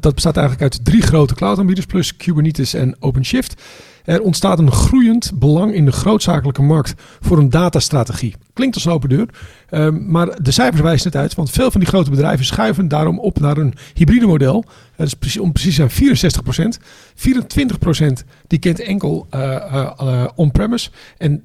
[0.00, 3.62] dat bestaat eigenlijk uit drie grote cloudaanbieders plus Kubernetes en OpenShift.
[4.04, 8.34] Er ontstaat een groeiend belang in de grootzakelijke markt voor een datastrategie.
[8.52, 9.28] Klinkt als een open deur,
[9.70, 11.34] um, maar de cijfers wijzen het uit.
[11.34, 14.64] Want veel van die grote bedrijven schuiven daarom op naar een hybride model.
[14.96, 16.80] Dat is precies, om precies zijn 64%.
[17.14, 20.90] 24% die kent enkel uh, uh, uh, on-premise.
[21.18, 21.44] En 12%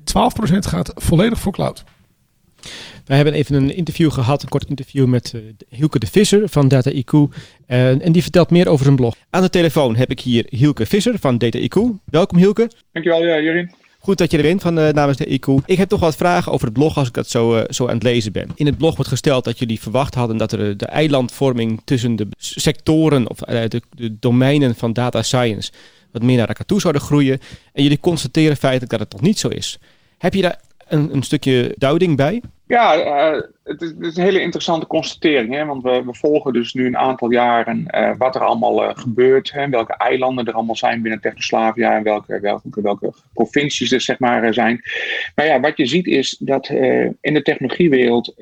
[0.59, 1.83] gaat volledig voor cloud.
[3.05, 6.67] Wij hebben even een interview gehad, een kort interview met uh, Hielke de Visser van
[6.67, 7.13] Data IQ.
[7.13, 9.15] Uh, en die vertelt meer over zijn blog.
[9.29, 11.81] Aan de telefoon heb ik hier Hielke Visser van Data IQ.
[12.05, 12.71] Welkom Hielke.
[12.91, 13.71] Dankjewel, ja, Jurien.
[13.99, 15.65] Goed dat je er bent van uh, namens de IQ.
[15.65, 17.93] Ik heb toch wat vragen over het blog als ik dat zo, uh, zo aan
[17.93, 18.49] het lezen ben.
[18.55, 22.27] In het blog wordt gesteld dat jullie verwacht hadden dat er de eilandvorming tussen de
[22.37, 25.71] sectoren of uh, de, de, domeinen van data science
[26.11, 27.39] wat meer naar elkaar toe zouden groeien.
[27.73, 29.79] En jullie constateren feitelijk dat het toch niet zo is.
[30.17, 32.41] Heb je daar een, een stukje duiding bij?
[32.69, 35.53] Ja, uh, het, is, een hele interessante constatering.
[35.53, 35.65] Hè?
[35.65, 39.51] Want we, we volgen dus nu een aantal jaren uh, wat er allemaal uh, gebeurt.
[39.51, 39.69] Hè?
[39.69, 41.95] Welke eilanden er allemaal zijn binnen Technoslavia.
[41.95, 44.81] En welke, welke, welke provincies er zeg maar zijn.
[45.35, 46.69] Maar ja, wat je ziet is dat
[47.21, 48.33] in de technologiewereld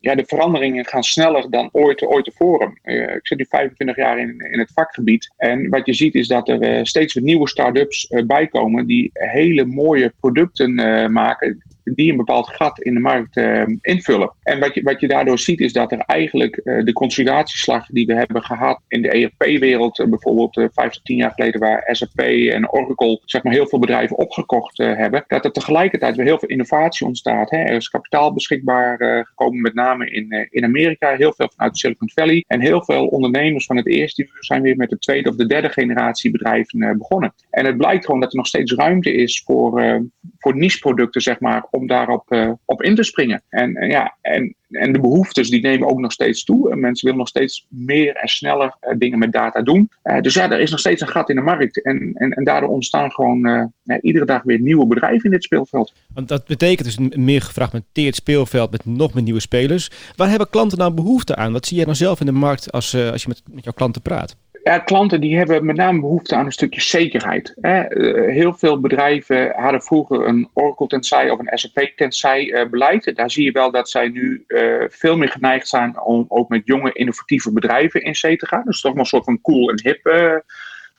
[0.00, 2.78] ja, de veranderingen gaan sneller dan ooit, ooit tevoren.
[2.82, 5.32] ik zit nu 25 jaar in, in het vakgebied.
[5.36, 8.86] En wat je ziet is dat er steeds weer nieuwe start-ups bijkomen.
[8.86, 10.74] Die hele mooie producten
[11.12, 11.62] maken
[11.94, 14.32] die een bepaald gat in de markt uh, invullen.
[14.42, 18.06] En wat je, wat je daardoor ziet is dat er eigenlijk uh, de consolidatieslag die
[18.06, 22.18] we hebben gehad in de ERP-wereld, uh, bijvoorbeeld vijf tot tien jaar geleden, waar SAP
[22.18, 26.48] en Oracle zeg maar, heel veel bedrijven opgekocht hebben, dat er tegelijkertijd weer heel veel
[26.48, 27.50] innovatie ontstaat.
[27.50, 27.56] Hè.
[27.56, 32.44] Er is kapitaal beschikbaar gekomen, met name in, in Amerika, heel veel vanuit Silicon Valley.
[32.46, 35.46] En heel veel ondernemers van het eerste uur zijn weer met de tweede of de
[35.46, 37.34] derde generatie bedrijven begonnen.
[37.50, 40.02] En het blijkt gewoon dat er nog steeds ruimte is voor,
[40.38, 43.42] voor niche-producten, zeg maar, om daarop uh, op in te springen.
[43.48, 46.70] En, ja, en, en de behoeftes die nemen ook nog steeds toe.
[46.70, 49.90] En mensen willen nog steeds meer en sneller uh, dingen met data doen.
[50.04, 51.82] Uh, dus ja, er is nog steeds een gat in de markt.
[51.82, 55.92] En, en, en daardoor ontstaan gewoon iedere dag weer nieuwe bedrijven in dit speelveld.
[56.14, 59.90] Want dat betekent dus een meer gefragmenteerd speelveld met nog meer nieuwe spelers.
[60.16, 61.52] Waar hebben klanten nou behoefte aan?
[61.52, 64.02] Wat zie jij nou zelf in de markt als, als je met, met jouw klanten
[64.02, 64.36] praat?
[64.68, 67.54] Ja, klanten die hebben met name behoefte aan een stukje zekerheid.
[67.60, 67.82] Hè.
[68.30, 73.16] heel veel bedrijven hadden vroeger een Oracle tenzij of een SAP tenzij uh, beleid.
[73.16, 76.62] Daar zie je wel dat zij nu uh, veel meer geneigd zijn om ook met
[76.64, 78.62] jonge innovatieve bedrijven in zee te gaan.
[78.64, 80.06] Dus toch wel een soort van cool en hip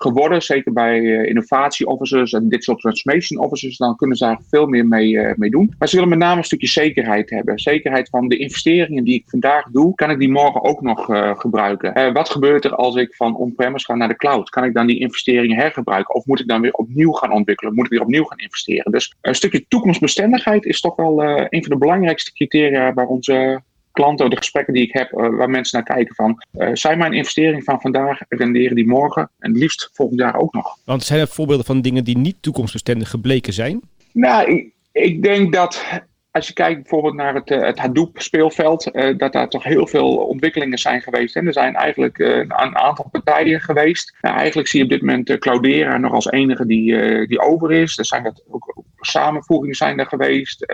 [0.02, 0.42] geworden.
[0.42, 3.78] Zeker bij uh, innovatie officers en digital transformation officers.
[3.78, 5.74] Dan kunnen ze daar veel meer mee, uh, mee doen.
[5.78, 7.60] Maar ze willen met name een stukje zekerheid hebben.
[7.60, 11.38] Zekerheid van de investeringen die ik vandaag doe, kan ik die morgen ook nog uh,
[11.38, 12.14] gebruiken?
[12.14, 14.50] wat gebeurt er als ik van on-premise ga naar de cloud?
[14.50, 16.16] Kan ik dan die investeringen hergebruiken?
[16.16, 17.74] Of moet ik dan weer opnieuw gaan ontwikkelen?
[17.74, 18.92] Moet ik weer opnieuw gaan investeren?
[18.92, 23.62] Dus een stukje toekomstbestendigheid is toch wel een van de belangrijkste criteria waar onze
[24.00, 27.14] klanten, de gesprekken die ik heb, uh, waar mensen naar kijken van, uh, zijn mijn
[27.14, 30.78] investeringen van vandaag, renderen die morgen en liefst volgend jaar ook nog.
[30.86, 33.82] Want zijn er voorbeelden van dingen die niet toekomstbestendig gebleken zijn?
[34.12, 35.86] Nou, ik, ik denk dat
[36.32, 39.88] als je kijkt bijvoorbeeld naar het, uh, het Hadoop speelveld, uh, dat daar toch heel
[39.88, 41.36] veel ontwikkelingen zijn geweest.
[41.36, 44.16] En er zijn eigenlijk uh, een aantal partijen geweest.
[44.22, 47.98] Nou, eigenlijk zie je op dit moment Cloudera nog als enige die, die over is.
[47.98, 50.66] Er zijn ook samenvoegingen zijn er geweest.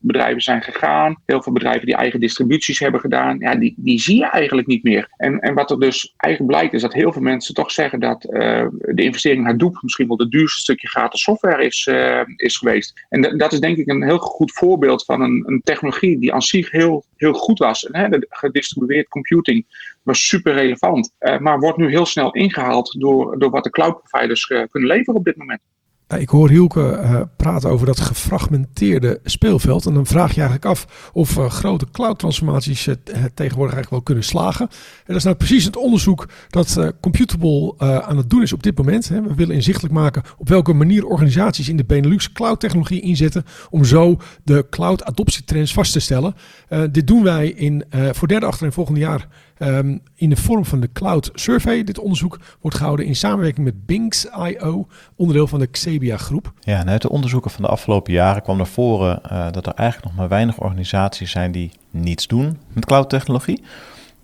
[0.00, 1.16] bedrijven zijn gegaan.
[1.26, 3.38] Heel veel bedrijven die eigen distributies hebben gedaan.
[3.38, 5.08] Ja, die, die zie je eigenlijk niet meer.
[5.16, 8.20] En, en wat er dus eigenlijk blijkt is dat heel veel mensen toch zeggen dat
[8.20, 11.90] de investering in Hadoop misschien wel het duurste stukje gratis software is,
[12.36, 13.06] is geweest.
[13.08, 16.70] En dat is denk ik een heel goed voorbeeld van een, technologie die aan zich
[16.70, 17.86] heel, heel goed was.
[17.86, 19.66] En, hè, gedistribueerd computing
[20.02, 24.02] was super relevant, uh, maar wordt nu heel snel ingehaald door, door wat de cloud
[24.02, 25.60] providers uh, kunnen leveren op dit moment.
[26.08, 29.86] Ja, Ik hoor Hielke eh, praten over dat gefragmenteerde speelveld.
[29.86, 32.88] En dan vraag je eigenlijk af of eh, grote cloud-transformaties
[33.34, 34.68] tegenwoordig eigenlijk wel kunnen slagen.
[34.70, 38.52] En dat is nou precies het onderzoek dat eh, Computable eh, aan het doen is
[38.52, 39.08] op dit moment.
[39.08, 39.22] Hè.
[39.22, 43.44] We willen inzichtelijk maken op welke manier organisaties in de Benelux cloud-technologie inzetten.
[43.70, 46.34] om zo de cloud-adoptietrends vast te stellen.
[46.68, 49.28] Eh, dit doen wij in, eh, voor derde, achter en volgende jaar
[49.64, 51.84] ehm, in de vorm van de Cloud Survey.
[51.84, 56.52] Dit onderzoek wordt gehouden in samenwerking met Binks.io, onderdeel van de Xebia groep.
[56.60, 59.74] Ja, en uit de onderzoeken van de afgelopen jaren kwam naar voren eh, dat er
[59.74, 63.62] eigenlijk nog maar weinig organisaties zijn die niets doen met cloud-technologie.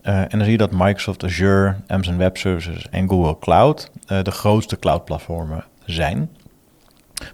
[0.03, 4.23] Eh, en dan zie je dat Microsoft Azure, Amazon Web Services en Google Cloud eh,
[4.23, 6.31] de grootste cloud-platformen zijn.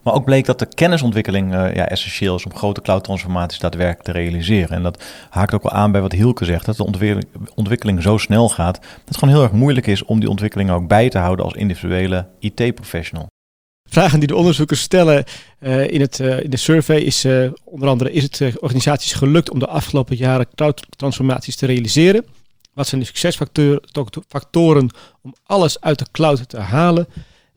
[0.03, 4.13] Maar ook bleek dat de kennisontwikkeling eh, ja, essentieel is om grote cloud-transformaties daadwerkelijk te
[4.13, 4.77] realiseren.
[4.77, 7.23] En dat haakt ook wel aan bij wat Hielke zegt, dat de
[7.55, 10.89] ontwikkeling, zo snel gaat, dat het gewoon heel erg moeilijk is om die ontwikkeling ook
[10.89, 13.27] bij te houden als individuele IT-professional.
[13.89, 15.25] Vragen die de onderzoekers stellen
[15.59, 17.27] eh, in, het, eh, in de survey is
[17.65, 22.25] onder andere: is het organisaties gelukt om de afgelopen jaren cloud-transformaties te realiseren?
[22.77, 24.91] Wat zijn de succesfactoren
[25.23, 27.07] om alles uit de cloud te halen?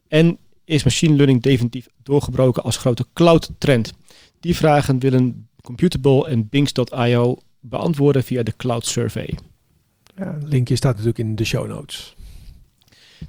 [0.08, 0.38] En
[0.70, 3.94] is machine learning definitief doorgebroken als grote cloud-trend?
[4.40, 9.38] Die vragen willen Computable en Bings.io beantwoorden via de Cloud Survey.
[10.18, 12.16] Ja, linkje staat natuurlijk in de show notes.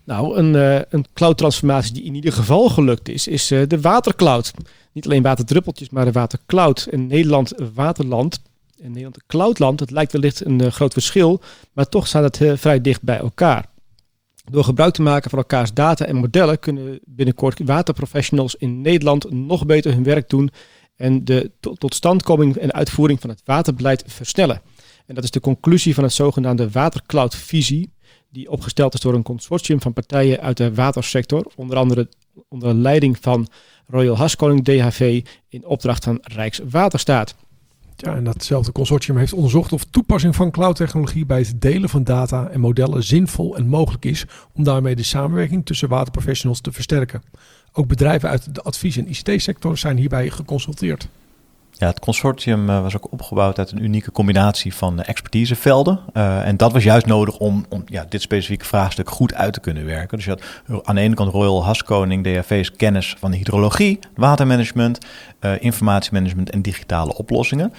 [0.05, 4.53] Nou, een, eh, een cloud-transformatie die in ieder geval gelukt is, is eh, de watercloud.
[4.93, 6.87] Niet alleen waterdruppeltjes, maar de watercloud.
[6.91, 8.43] En Nederland waterland
[8.83, 11.41] en Nederland een cloudland, dat lijkt wellicht een eh, groot verschil,
[11.73, 13.69] maar toch staat het vrij dicht bij elkaar.
[14.51, 19.67] Door gebruik te maken van elkaars data en modellen kunnen binnenkort waterprofessionals in Nederland nog
[19.67, 20.51] beter hun werk doen
[20.97, 24.63] en de to- totstandkoming en uitvoering van het waterbeleid versnellen.
[25.07, 27.93] En dat is de conclusie van het zogenaamde Watercloud-visie,
[28.31, 32.09] die opgesteld is door een consortium van partijen uit de watersector, onder andere
[32.49, 33.49] onder leiding van
[33.87, 37.35] Royal Haskoning DHV in opdracht van Rijkswaterstaat.
[38.01, 42.49] Ja, en datzelfde consortium heeft onderzocht of toepassing van cloud-technologie bij het delen van data
[42.49, 47.23] en modellen zinvol en mogelijk is om daarmee de samenwerking tussen waterprofessionals te versterken.
[47.73, 51.09] Ook bedrijven uit de advies- en ICT-sector zijn hierbij geconsulteerd.
[51.81, 56.01] Ja, het consortium eh, was ook opgebouwd uit een unieke combinatie van eh, expertisevelden.
[56.13, 59.61] Eh, en dat was juist nodig om, om ja, dit specifieke vraagstuk goed uit te
[59.61, 60.17] kunnen werken.
[60.17, 60.43] Dus je had
[60.87, 64.99] aan de ene kant Royal Haskoning, DHV's kennis van hydrologie, watermanagement,
[65.39, 67.73] eh, informatiemanagement en digitale oplossingen.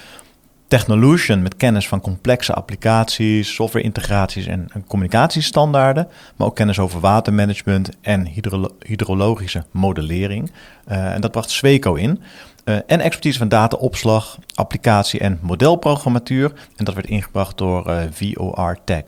[0.68, 6.08] Technolution met kennis van complexe applicaties, softwareintegraties en, en communicatiestandaarden.
[6.36, 10.52] Maar ook kennis over watermanagement en hydrolo- hydrologische modellering.
[10.86, 12.22] En dat bracht Sweco in.
[12.64, 16.54] Eh, en expertise van dataopslag, applicatie en modelprogrammatuur.
[16.76, 19.04] En dat werd ingebracht door eh, VOR Tech.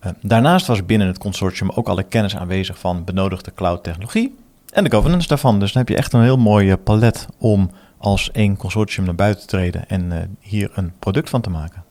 [0.00, 4.34] Eh, daarnaast was binnen het consortium ook alle kennis aanwezig van benodigde cloud-technologie
[4.72, 5.60] en de governance daarvan.
[5.60, 9.40] Dus dan heb je echt een heel mooi palet om als één consortium naar buiten
[9.40, 11.84] te treden en hier een product van te maken.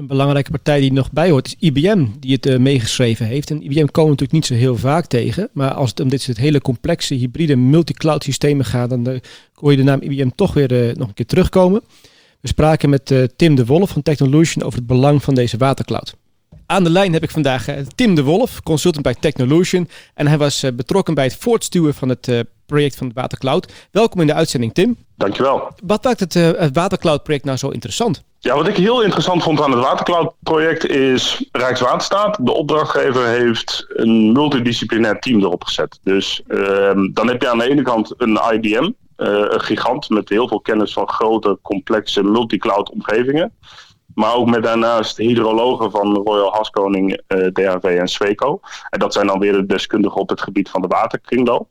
[0.00, 3.50] Een belangrijke partij die nog bij hoort is IBM, die het eh, meegeschreven heeft.
[3.50, 5.48] En IBM komen natuurlijk niet zo heel vaak tegen.
[5.52, 9.20] Maar als het om dit soort hele complexe, hybride, multi-cloud systemen gaat, dan
[9.54, 11.82] hoor je de naam IBM toch weer eh, nog een keer terugkomen.
[12.40, 16.14] We spraken met Tim de Wolf van Technolution over het belang van deze watercloud.
[16.66, 19.88] Aan de lijn heb ik vandaag Tim de Wolf, consultant bij Technolution.
[20.14, 23.72] En hij was betrokken bij het voortstuwen van het project van de Watercloud.
[23.90, 24.96] Welkom in de uitzending, Tim.
[25.16, 25.68] Dankjewel.
[25.84, 28.22] Wat maakt het, eh, het Watercloud-project nou zo interessant?
[28.38, 34.32] Ja, wat ik heel interessant vond aan het Watercloud-project is Rijkswaterstaat, de opdrachtgever, heeft een
[34.32, 35.98] multidisciplinair team erop gezet.
[36.02, 40.28] Dus ehm, dan heb je aan de ene kant een IBM, eh, een gigant met
[40.28, 43.52] heel veel kennis van grote, complexe multicloud omgevingen.
[44.20, 48.60] Maar ook met daarnaast hydrologen van Royal Haskoning, eh DHV en Sweco.
[48.90, 51.70] En dat zijn dan weer de deskundigen op het gebied van de waterkringloop.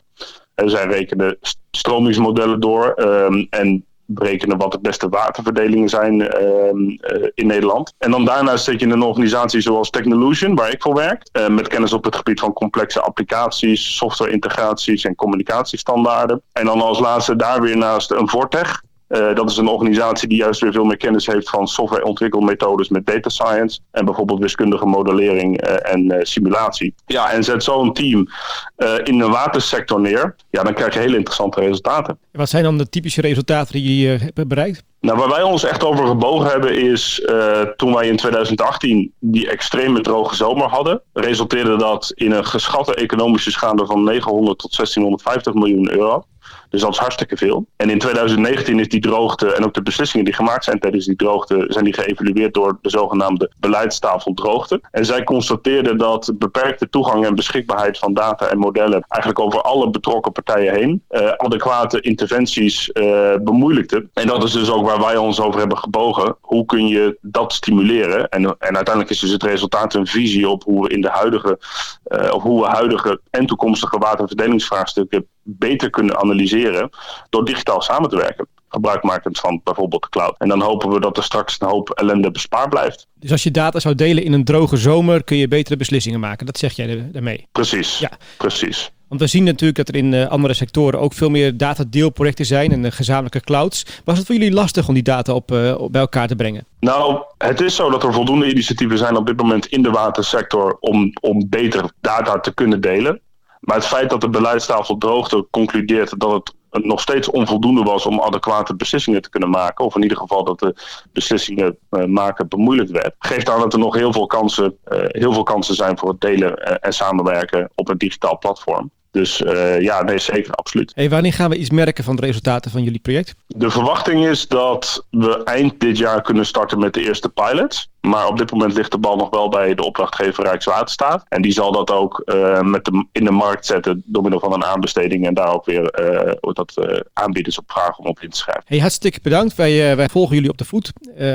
[0.56, 6.90] En zij rekenen st- stromingsmodellen door ehm, en berekenen wat de beste waterverdelingen zijn ehm,
[6.90, 7.94] eh, in Nederland.
[7.98, 11.48] En dan daarnaast zit je in een organisatie zoals Technolution, waar ik voor werk, eh,
[11.48, 16.42] met kennis op het gebied van complexe applicaties, softwareintegraties en communicatiestandaarden.
[16.52, 18.82] En dan als laatste daar weer naast een Vortech.
[19.10, 23.06] Eh, dat is een organisatie die juist weer veel meer kennis heeft van softwareontwikkelmethodes met
[23.06, 23.80] data science.
[23.92, 26.94] En bijvoorbeeld wiskundige modellering eh, en eh, simulatie.
[27.06, 28.28] Ja, en zet zo'n team
[28.76, 30.36] eh, in de watersector neer.
[30.50, 32.18] Ja, dan krijg je hele interessante resultaten.
[32.32, 34.84] Wat zijn dan de typische resultaten die je hebt bereikt?
[35.02, 39.50] Nou, waar wij ons echt over gebogen hebben is eh, toen wij in 2018 die
[39.50, 45.54] extreme droge zomer hadden, resulteerde dat in een geschatte economische schade van 900 tot 1650
[45.54, 46.24] miljoen euro.
[46.70, 47.66] Dus dat is hartstikke veel.
[47.76, 51.16] En in 2019 is die droogte en ook de beslissingen die gemaakt zijn tijdens die
[51.16, 54.82] droogte, zijn die geëvalueerd door de zogenaamde beleidstafel droogte.
[54.92, 59.90] En zij constateerden dat beperkte toegang en beschikbaarheid van data en modellen eigenlijk over alle
[59.90, 64.08] betrokken partijen heen eh, adequate interventies eh, bemoeilijkte.
[64.14, 66.36] En dat is dus ook waar wij ons over hebben gebogen.
[66.42, 68.30] Hoe kun je dat stimuleren?
[68.30, 71.60] En, en uiteindelijk is dus het resultaat een visie op hoe we in de huidige,
[72.04, 76.90] eh, of hoe we huidige en toekomstige waterverdelingsvraagstukken beter kunnen analyseren
[77.30, 78.48] door digitaal samen te werken.
[78.70, 80.36] Gebruikmakend van bijvoorbeeld de cloud.
[80.38, 83.08] En dan hopen we dat er straks een hoop ellende bespaard blijft.
[83.14, 86.46] Dus als je data zou delen in een droge zomer, kun je betere beslissingen maken.
[86.46, 87.48] Dat zeg jij daarmee.
[87.52, 88.00] Precies.
[88.00, 88.12] Ja.
[88.38, 88.92] Precies.
[89.10, 92.72] Want we zien natuurlijk dat er in eh, andere sectoren ook veel meer datadeelprojecten zijn
[92.72, 93.86] en eh, gezamenlijke clouds.
[94.06, 96.66] Was het voor jullie lastig om die data op, eh, op bij elkaar te brengen?
[96.80, 100.78] Nou, het is zo dat er voldoende initiatieven zijn op dit moment in de watersector
[100.80, 103.22] om, om beter data te kunnen delen.
[103.60, 108.20] Maar het feit dat de beleidstafel droogte concludeert dat het nog steeds onvoldoende was om
[108.20, 110.76] adequate beslissingen te kunnen maken, of in ieder geval dat de
[111.14, 115.34] beslissingen eh, maken bemoeilijkt werd, geeft aan dat er nog heel veel kansen, eh, heel
[115.34, 118.92] veel kansen zijn voor het delen eh, en samenwerken op een digitaal platform.
[119.12, 120.92] Dus eh, ja, nee, zeker, absoluut.
[120.96, 123.36] Hey, wanneer gaan we iets merken van de resultaten van jullie project?
[123.48, 127.90] De verwachting is dat we eind dit jaar kunnen starten met de eerste pilots.
[128.02, 131.24] Maar op dit moment ligt de bal nog wel bij de opdrachtgever Rijkswaterstaat.
[131.28, 134.54] En die zal dat ook eh, met de, in de markt zetten door middel van
[134.54, 135.26] een aanbesteding.
[135.26, 136.74] En daar ook weer eh, dat,
[137.14, 138.64] aanbieders op vragen om op in te schrijven.
[138.66, 139.56] Hey, hartstikke bedankt.
[139.56, 140.92] Wij, wij volgen jullie op de voet.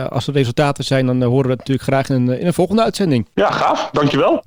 [0.09, 2.83] Als er resultaten zijn, dan horen we het natuurlijk graag in een, in een volgende
[2.83, 3.29] uitzending.
[3.35, 3.89] Ja, gaaf.
[3.93, 4.43] Dankjewel.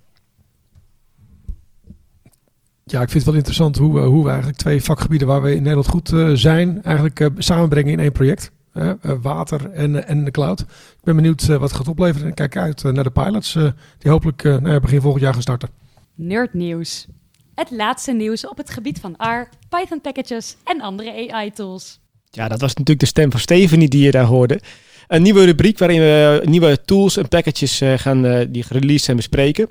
[2.90, 5.52] Ja, ik vind het wel interessant hoe, we- hoe we eigenlijk twee vakgebieden waar we
[5.52, 8.52] in Nederland goed eh, zijn, eigenlijk eh, samenbrengen in één project.
[8.74, 10.60] Eh, water en, en de cloud.
[10.60, 13.68] Ik ben benieuwd wat het gaat opleveren en kijk uit naar de pilots eh,
[13.98, 15.70] die hopelijk eh, nou begin volgend jaar gaan starten.
[16.16, 17.08] Nerdnieuws.
[17.56, 22.00] Het laatste nieuws op het gebied van R, Python packages en andere AI-tools.
[22.32, 24.60] Ja, dat was natuurlijk de stem van Stephanie die je daar hoorde.
[25.08, 29.18] Een nieuwe rubriek waarin we nieuwe tools en packages eh, gaan eh, die gereleased zijn
[29.18, 29.68] bespreken.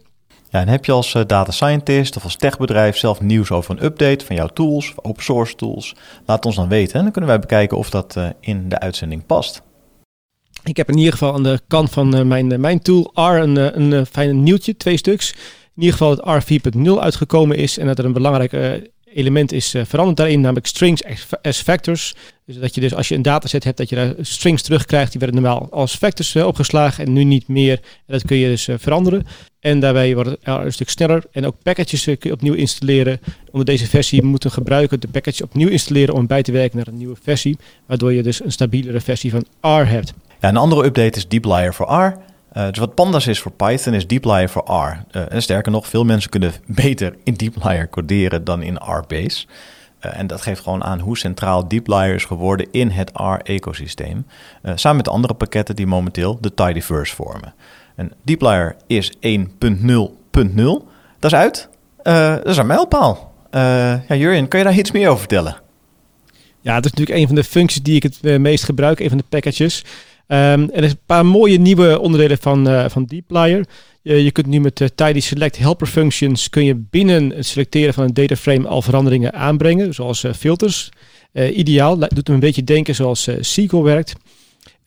[0.50, 3.84] Ja, en heb je als eh, data scientist of als techbedrijf zelf nieuws over een
[3.84, 5.94] update van jouw tools, open source tools?
[6.26, 9.26] Laat ons dan weten en dan kunnen wij bekijken of dat eh, in de uitzending
[9.26, 9.62] past.
[10.64, 13.80] Ik heb in ieder geval aan de kant van eh, mijn, mijn tool R een,
[13.80, 15.32] een, eh, fijn nieuwtje, twee stuks.
[15.74, 19.74] In ieder geval dat R 4.0 uitgekomen is en dat er een belangrijk element is
[19.84, 21.02] veranderd daarin, namelijk strings
[21.42, 22.14] as- factors.
[22.46, 25.10] Dus dat je dus als je een dataset hebt, dat je daar strings terugkrijgt.
[25.10, 27.72] Die werden normaal als factors opgeslagen en nu niet meer.
[27.72, 29.26] En dat kun je dus veranderen.
[29.66, 31.24] En daarbij wordt het een stuk sneller.
[31.32, 33.20] En ook packages eh, kun je opnieuw installeren.
[33.50, 36.96] Onder deze versie moeten gebruiken de package opnieuw installeren om bij te werken naar een
[36.96, 37.58] nieuwe versie.
[37.86, 40.14] Waardoor je dus een stabielere versie van R hebt.
[40.40, 42.16] Ja, een andere update is dplyr voor R.
[42.52, 45.04] Eh, dus wat Pandas is voor Python is dplyr voor R.
[45.10, 46.52] Eh, en sterker nog, veel mensen kunnen
[46.84, 49.46] beter in dplyr coderen dan in R-base.
[49.98, 54.26] En dat geeft gewoon aan hoe centraal dplyr is geworden in het R-ecosysteem.
[54.74, 57.54] Samen met andere pakketten die momenteel de tidyverse vormen.
[57.96, 60.84] En dplyr is 1.0.0.
[61.18, 61.68] Dat is uit.
[62.02, 63.34] Eh, dat is een mijlpaal.
[63.50, 63.60] Eh
[64.08, 65.56] ja, kan je daar iets meer over vertellen?
[66.60, 69.08] Ja, dat is natuurlijk een van de functies die ik het eh, meest gebruik, een
[69.08, 69.84] van de packages.
[70.26, 73.66] Ehm, er is een paar mooie nieuwe onderdelen van, eh van dplyr.
[74.02, 77.94] Je, je kunt nu met de tidy select helper functions kun je binnen het selecteren
[77.94, 80.88] van een dataframe al veranderingen aanbrengen, zoals filters.
[81.32, 84.14] Ideaal, doet me een beetje denken zoals SQL werkt.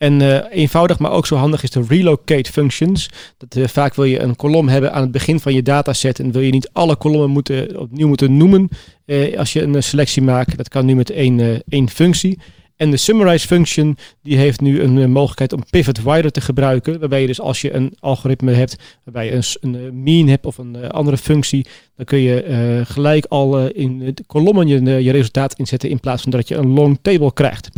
[0.00, 3.08] En eh, eenvoudig, maar ook zo handig is de relocate functions.
[3.38, 6.32] Dat, eh, vaak wil je een kolom hebben aan het begin van je dataset en
[6.32, 8.68] wil je niet alle kolommen moeten, opnieuw moeten noemen
[9.04, 10.56] eh, als je een selectie maakt.
[10.56, 12.38] Dat kan nu met één, één functie.
[12.76, 17.00] En de summarize function die heeft nu een mogelijkheid om pivot wider te gebruiken.
[17.00, 20.58] Waarbij je dus als je een algoritme hebt waarbij je een, een mean hebt of
[20.58, 25.90] een andere functie, dan kun je gelijk al in de kolommen je, je resultaat inzetten
[25.90, 27.68] in plaats van dat je een long table krijgt.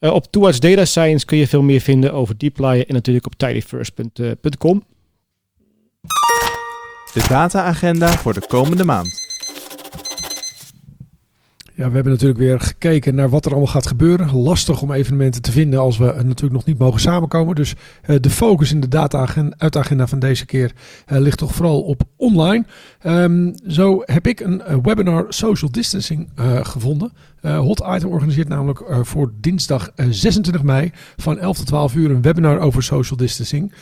[0.00, 3.34] Eh, op Towards Data Science kun je veel meer vinden over dplyr en natuurlijk op
[3.36, 4.84] tidyverse.com.
[7.12, 9.29] De data-agenda voor de komende maand.
[11.80, 14.36] Ja, we hebben natuurlijk weer gekeken naar wat er allemaal gaat gebeuren.
[14.36, 17.54] Lastig om evenementen te vinden als we natuurlijk nog niet mogen samenkomen.
[17.54, 20.72] Dus eh, de focus in de data-uitagenda van deze keer
[21.06, 22.64] eh, ligt toch vooral op online.
[23.00, 26.28] Ehm, zo heb ik een eh, webinar social distancing
[26.62, 27.12] gevonden.
[27.40, 32.22] Hot Item organiseert namelijk voor dinsdag eh, 26 mei van 11 tot 12 uur een
[32.22, 33.72] webinar over social distancing.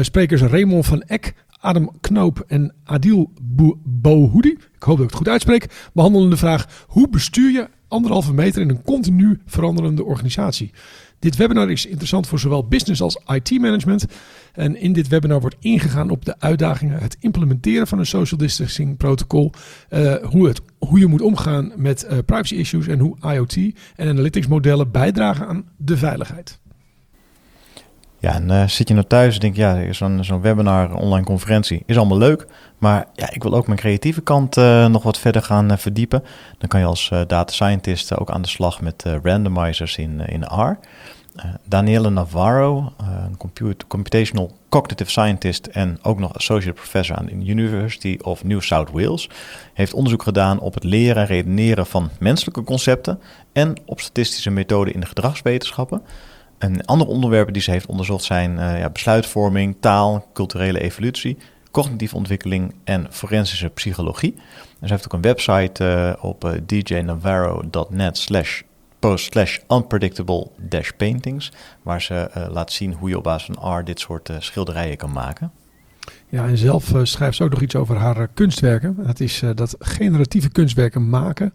[0.00, 1.34] Sprekers Raymond van Eck,
[1.64, 3.32] Adam Knoop en Adil
[3.84, 8.32] Bouhoudi, ik hoop dat ik het goed uitspreek, behandelen de vraag hoe bestuur je anderhalve
[8.32, 10.70] meter in een continu veranderende organisatie.
[11.18, 14.06] Dit webinar is interessant voor zowel business als IT-management.
[14.52, 18.96] En in dit webinar wordt ingegaan op de uitdagingen, het implementeren van een social distancing
[18.96, 19.52] protocol,
[19.88, 23.56] eh, hoe, het, hoe je moet omgaan met eh, privacy issues en hoe IoT
[23.96, 26.62] en analytics modellen bijdragen aan de veiligheid.
[28.24, 31.24] Ja, en eh, zit je nou thuis en denk je, ja, zo'n zo'n webinar, online
[31.24, 32.46] conferentie is allemaal leuk.
[32.78, 36.24] Maar ja, ik wil ook mijn creatieve kant eh, nog wat verder gaan eh, verdiepen.
[36.58, 40.78] Dan kan je als data scientist ook aan de slag met randomizers in, in R.
[41.64, 42.92] Daniele Navarro,
[43.26, 48.60] een comput- computational cognitive scientist en ook nog associate professor aan de University of New
[48.60, 49.30] South Wales,
[49.74, 53.20] heeft onderzoek gedaan op het leren en redeneren van menselijke concepten
[53.52, 56.02] en op statistische methoden in de gedragswetenschappen.
[56.64, 61.38] En andere onderwerpen die ze heeft onderzocht zijn eh, ja, besluitvorming, taal, culturele evolutie,
[61.70, 64.34] cognitieve ontwikkeling en forensische psychologie.
[64.80, 68.62] En ze heeft ook een website eh, op eh, djnavarro.net slash
[68.98, 70.48] post slash unpredictable
[70.96, 71.52] paintings,
[71.82, 75.52] waar ze laat zien hoe je op basis van R dit soort schilderijen kan maken.
[76.34, 78.96] Ja, en zelf eh, schrijft ze ook nog iets over haar eh, kunstwerken.
[79.06, 81.54] Dat is eh, dat generatieve kunstwerken maken.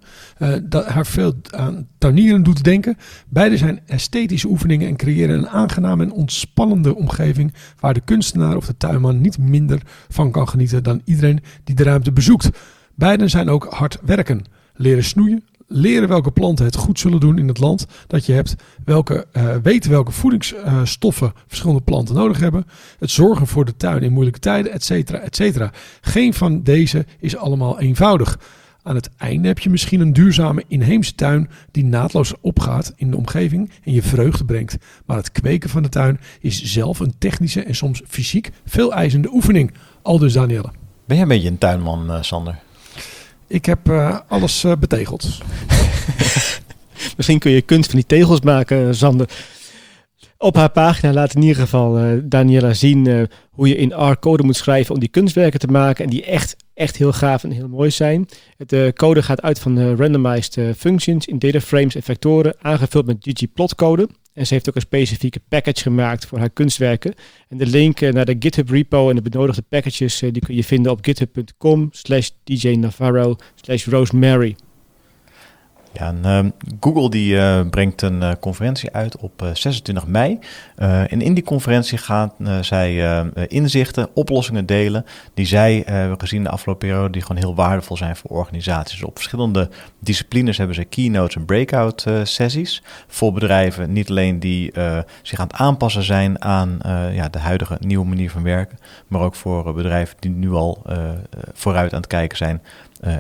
[0.64, 2.98] dat haar veel aan tuinieren doet denken.
[3.28, 7.54] Beide zijn esthetische oefeningen en creëren een aangename en ontspannende omgeving.
[7.80, 11.84] waar de kunstenaar of de tuinman niet minder van kan genieten dan iedereen die de
[11.84, 12.50] ruimte bezoekt.
[12.96, 14.44] Beiden zijn ook hard werken.
[14.74, 18.56] Leren snoeien, leren welke planten het goed zullen doen in het land dat je hebt,
[18.86, 22.66] welke, eh, weten welke voedingsstoffen verschillende planten nodig hebben,
[23.00, 25.72] het zorgen voor de tuin in moeilijke tijden, et cetera, et cetera.
[26.02, 28.40] Geen van deze is allemaal eenvoudig.
[28.84, 33.18] Aan het einde heb je misschien een duurzame inheemse tuin die naadloos opgaat in de
[33.18, 34.78] omgeving en je vreugde brengt.
[35.06, 39.30] Maar het kweken van de tuin is zelf een technische en soms fysiek veel eisende
[39.32, 39.74] oefening.
[40.02, 40.72] Aldus Danielle.
[41.06, 42.60] Ben jij een beetje een tuinman, eh, Sander?
[43.50, 45.28] Ik heb eh, alles eh, betegeld.
[47.18, 49.30] Misschien kun je kunst van die tegels maken, Sander.
[50.42, 54.20] Op haar pagina laat in ieder geval eh, Daniela zien eh, hoe je in R
[54.20, 56.04] code moet schrijven om die kunstwerken te maken.
[56.04, 58.28] En die echt, echt heel gaaf en heel mooi zijn.
[58.58, 63.18] Het eh, code gaat uit van randomized functions in data frames en vectoren, aangevuld met
[63.20, 64.10] ggplot code.
[64.34, 67.14] En ze heeft ook een specifieke package gemaakt voor haar kunstwerken.
[67.48, 70.92] En de link naar de GitHub repo en de benodigde packages, die kun je vinden
[70.92, 74.56] op github.com slash djnavarro slash rosemary.
[76.00, 80.40] En, ehm, Google die eh, brengt een eh, conferentie uit op eh, 26 mei.
[80.76, 82.32] Eh, en in die conferentie gaan
[82.62, 87.98] zij inzichten, oplossingen delen die zij hebben gezien de afgelopen periode die gewoon heel waardevol
[87.98, 89.04] zijn voor organisaties.
[89.04, 89.70] Op verschillende
[90.00, 94.72] disciplines hebben ze keynotes en breakout sessies voor bedrijven, niet alleen die
[95.22, 96.80] zich aan het aanpassen zijn aan
[97.14, 98.78] ja, de huidige nieuwe manier van werken,
[99.08, 100.86] maar ook voor bedrijven die nu al
[101.54, 102.62] vooruit aan het kijken zijn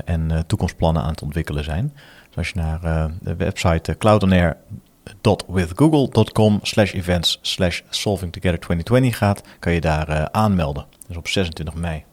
[0.05, 1.93] en toekomstplannen aan het ontwikkelen zijn.
[2.39, 9.41] Als je naar eh, de website uh, cloudonair.withgoogle.com slash events slash solving together 2020 gaat,
[9.59, 10.85] kan je daar eh, aanmelden.
[11.07, 12.03] Dus op 26 mei.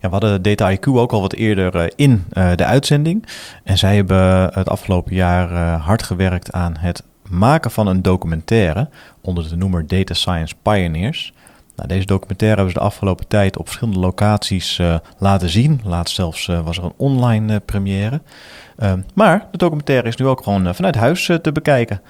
[0.00, 3.26] we hadden Data IQ ook al wat eerder eh, in eh, de uitzending.
[3.62, 8.88] En zij hebben het afgelopen jaar eh, hard gewerkt aan het maken van een documentaire
[9.20, 11.32] onder de noemer Data Science Pioneers.
[11.76, 15.80] Nou, deze documentaire hebben ze de afgelopen tijd op verschillende locaties eh, laten zien.
[15.84, 18.20] Laatst zelfs eh, was er een online eh, première.
[18.76, 22.00] Ehm, maar de documentaire is nu ook gewoon vanuit huis te bekijken.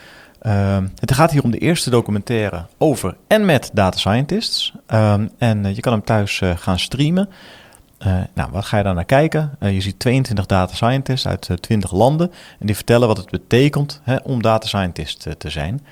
[0.40, 4.74] Ehm, het gaat hier om de eerste documentaire over en met data scientists.
[4.86, 7.28] Ehm, en je kan hem thuis gaan streamen.
[8.34, 9.56] Nou, wat ga je daar naar kijken?
[9.60, 12.32] Je ziet 22 data scientists uit eh, 20 landen.
[12.58, 15.86] En die vertellen wat het betekent hè, om data scientist te zijn.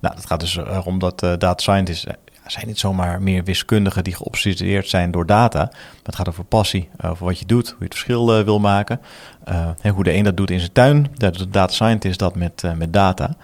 [0.00, 2.06] Nou, het gaat dus erom dat data scientists
[2.46, 5.58] zijn niet zomaar meer wiskundigen die geobsedeerd zijn door data.
[5.58, 8.60] Maar het gaat over passie, over wat je doet, hoe je het verschil eh, wil
[8.60, 9.00] maken.
[9.44, 12.64] Eh, en hoe de een dat doet in zijn tuin, de data scientist dat met,
[12.64, 13.36] eh, met data.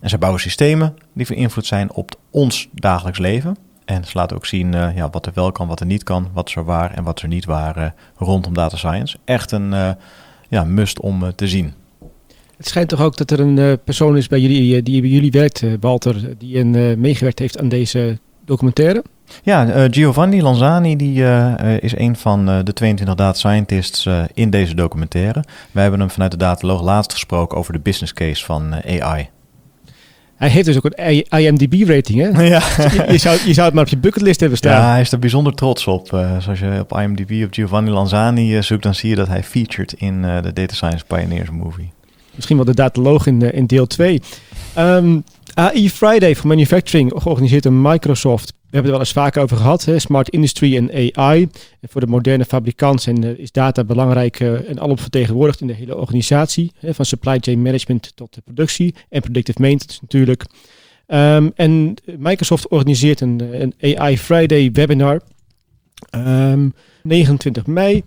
[0.00, 3.56] En ze bouwen systemen die van invloed zijn op ons dagelijks leven.
[3.84, 6.28] En ze laten ook zien eh, ja, wat er wel kan, wat er niet kan,
[6.32, 9.18] wat er waar en wat er niet waar eh, rondom data science.
[9.24, 9.90] Echt een eh,
[10.48, 11.74] ja, must om eh, te zien.
[12.56, 15.10] Het schijnt toch ook dat er een eh, persoon is bij jullie, eh, die bij
[15.10, 18.18] jullie werkt, eh, Walter, die een, eh, meegewerkt heeft aan deze
[18.48, 19.02] documentaire.
[19.42, 24.50] Ja, eh, Giovanni Lanzani die, eh, eh, is een van de 22 data scientists in
[24.50, 25.44] deze documentaire.
[25.70, 29.28] Wij hebben hem vanuit de dataloog laatst gesproken over de business case van AI.
[30.36, 32.42] Hij heeft dus ook een IMDb-rating, hè?
[32.54, 32.62] Ja.
[33.12, 34.80] je, zou, je zou het maar op je bucketlist hebben staan.
[34.80, 36.12] Ja, hij is er bijzonder trots op.
[36.12, 39.42] Eh, dus als je op IMDb op Giovanni Lanzani zoekt, dan zie je dat hij
[39.42, 41.90] featured in de Data Science Pioneers movie.
[42.38, 44.20] Misschien wel de dataloog in, eh, in deel 2.
[44.74, 45.20] Ehm,
[45.54, 48.48] AI Friday voor Manufacturing, georganiseerd door Microsoft.
[48.48, 51.48] We hebben er wel eens vaker over gehad, hè, smart industry en AI.
[51.80, 55.66] En voor de moderne fabrikant zijn, eh, is data belangrijk eh, en alom vertegenwoordigd in
[55.66, 56.72] de hele organisatie.
[56.78, 60.44] Hè, van supply chain management tot de productie en predictive maintenance natuurlijk.
[61.06, 63.40] Ehm, en Microsoft organiseert een,
[63.80, 65.20] een AI Friday webinar.
[66.10, 66.68] Ehm,
[67.02, 68.02] 29 mei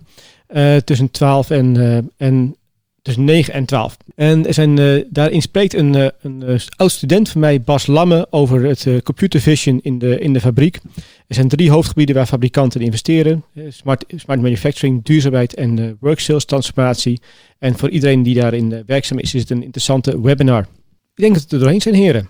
[0.46, 2.56] eh, tussen 12 en, en
[3.02, 3.96] tussen 9 en 12.
[4.14, 7.86] En er zijn, eh, daarin spreekt een, eh, een eh, oud student van mij, Bas
[7.86, 10.80] Lamme, over het computer vision in de, in de fabriek.
[11.26, 13.44] Er zijn drie hoofdgebieden waar fabrikanten in investeren.
[13.68, 17.20] Smart, smart manufacturing, duurzaamheid en work sales transformatie.
[17.58, 20.62] En voor iedereen die daarin werkzaam is, is het een interessante webinar.
[21.14, 22.28] Ik denk dat we er doorheen zijn, heren.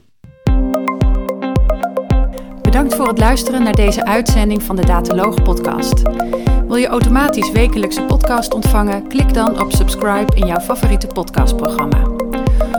[2.73, 6.03] Bedankt voor het luisteren naar deze uitzending van de Dataloog podcast.
[6.67, 9.09] Wil je automatisch wekelijkse podcast ontvangen?
[9.09, 12.03] Klik dan op subscribe in jouw favoriete podcastprogramma.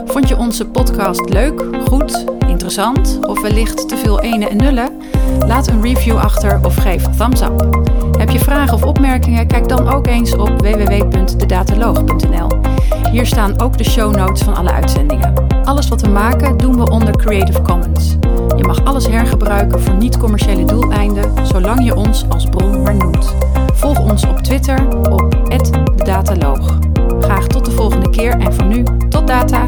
[0.06, 5.00] Vond je onze podcast leuk, goed, interessant of wellicht te veel ene en nullen?
[5.38, 7.82] Laat een review achter of geef thumbs up.
[8.18, 9.46] Heb je vragen of opmerkingen?
[9.46, 12.73] Kijk dan ook eens op www.dedataloog.nl.
[13.14, 15.34] Hier staan ook de show notes van alle uitzendingen.
[15.64, 18.16] Alles wat we maken doen we onder Creative Commons.
[18.56, 23.34] Je mag alles hergebruiken voor niet-commerciële doeleinden, zolang je ons als bron maar noemt.
[23.74, 25.48] Volg ons op Twitter op
[25.96, 26.78] @dedataloog.
[27.20, 29.64] Graag tot de volgende keer en voor nu tot data.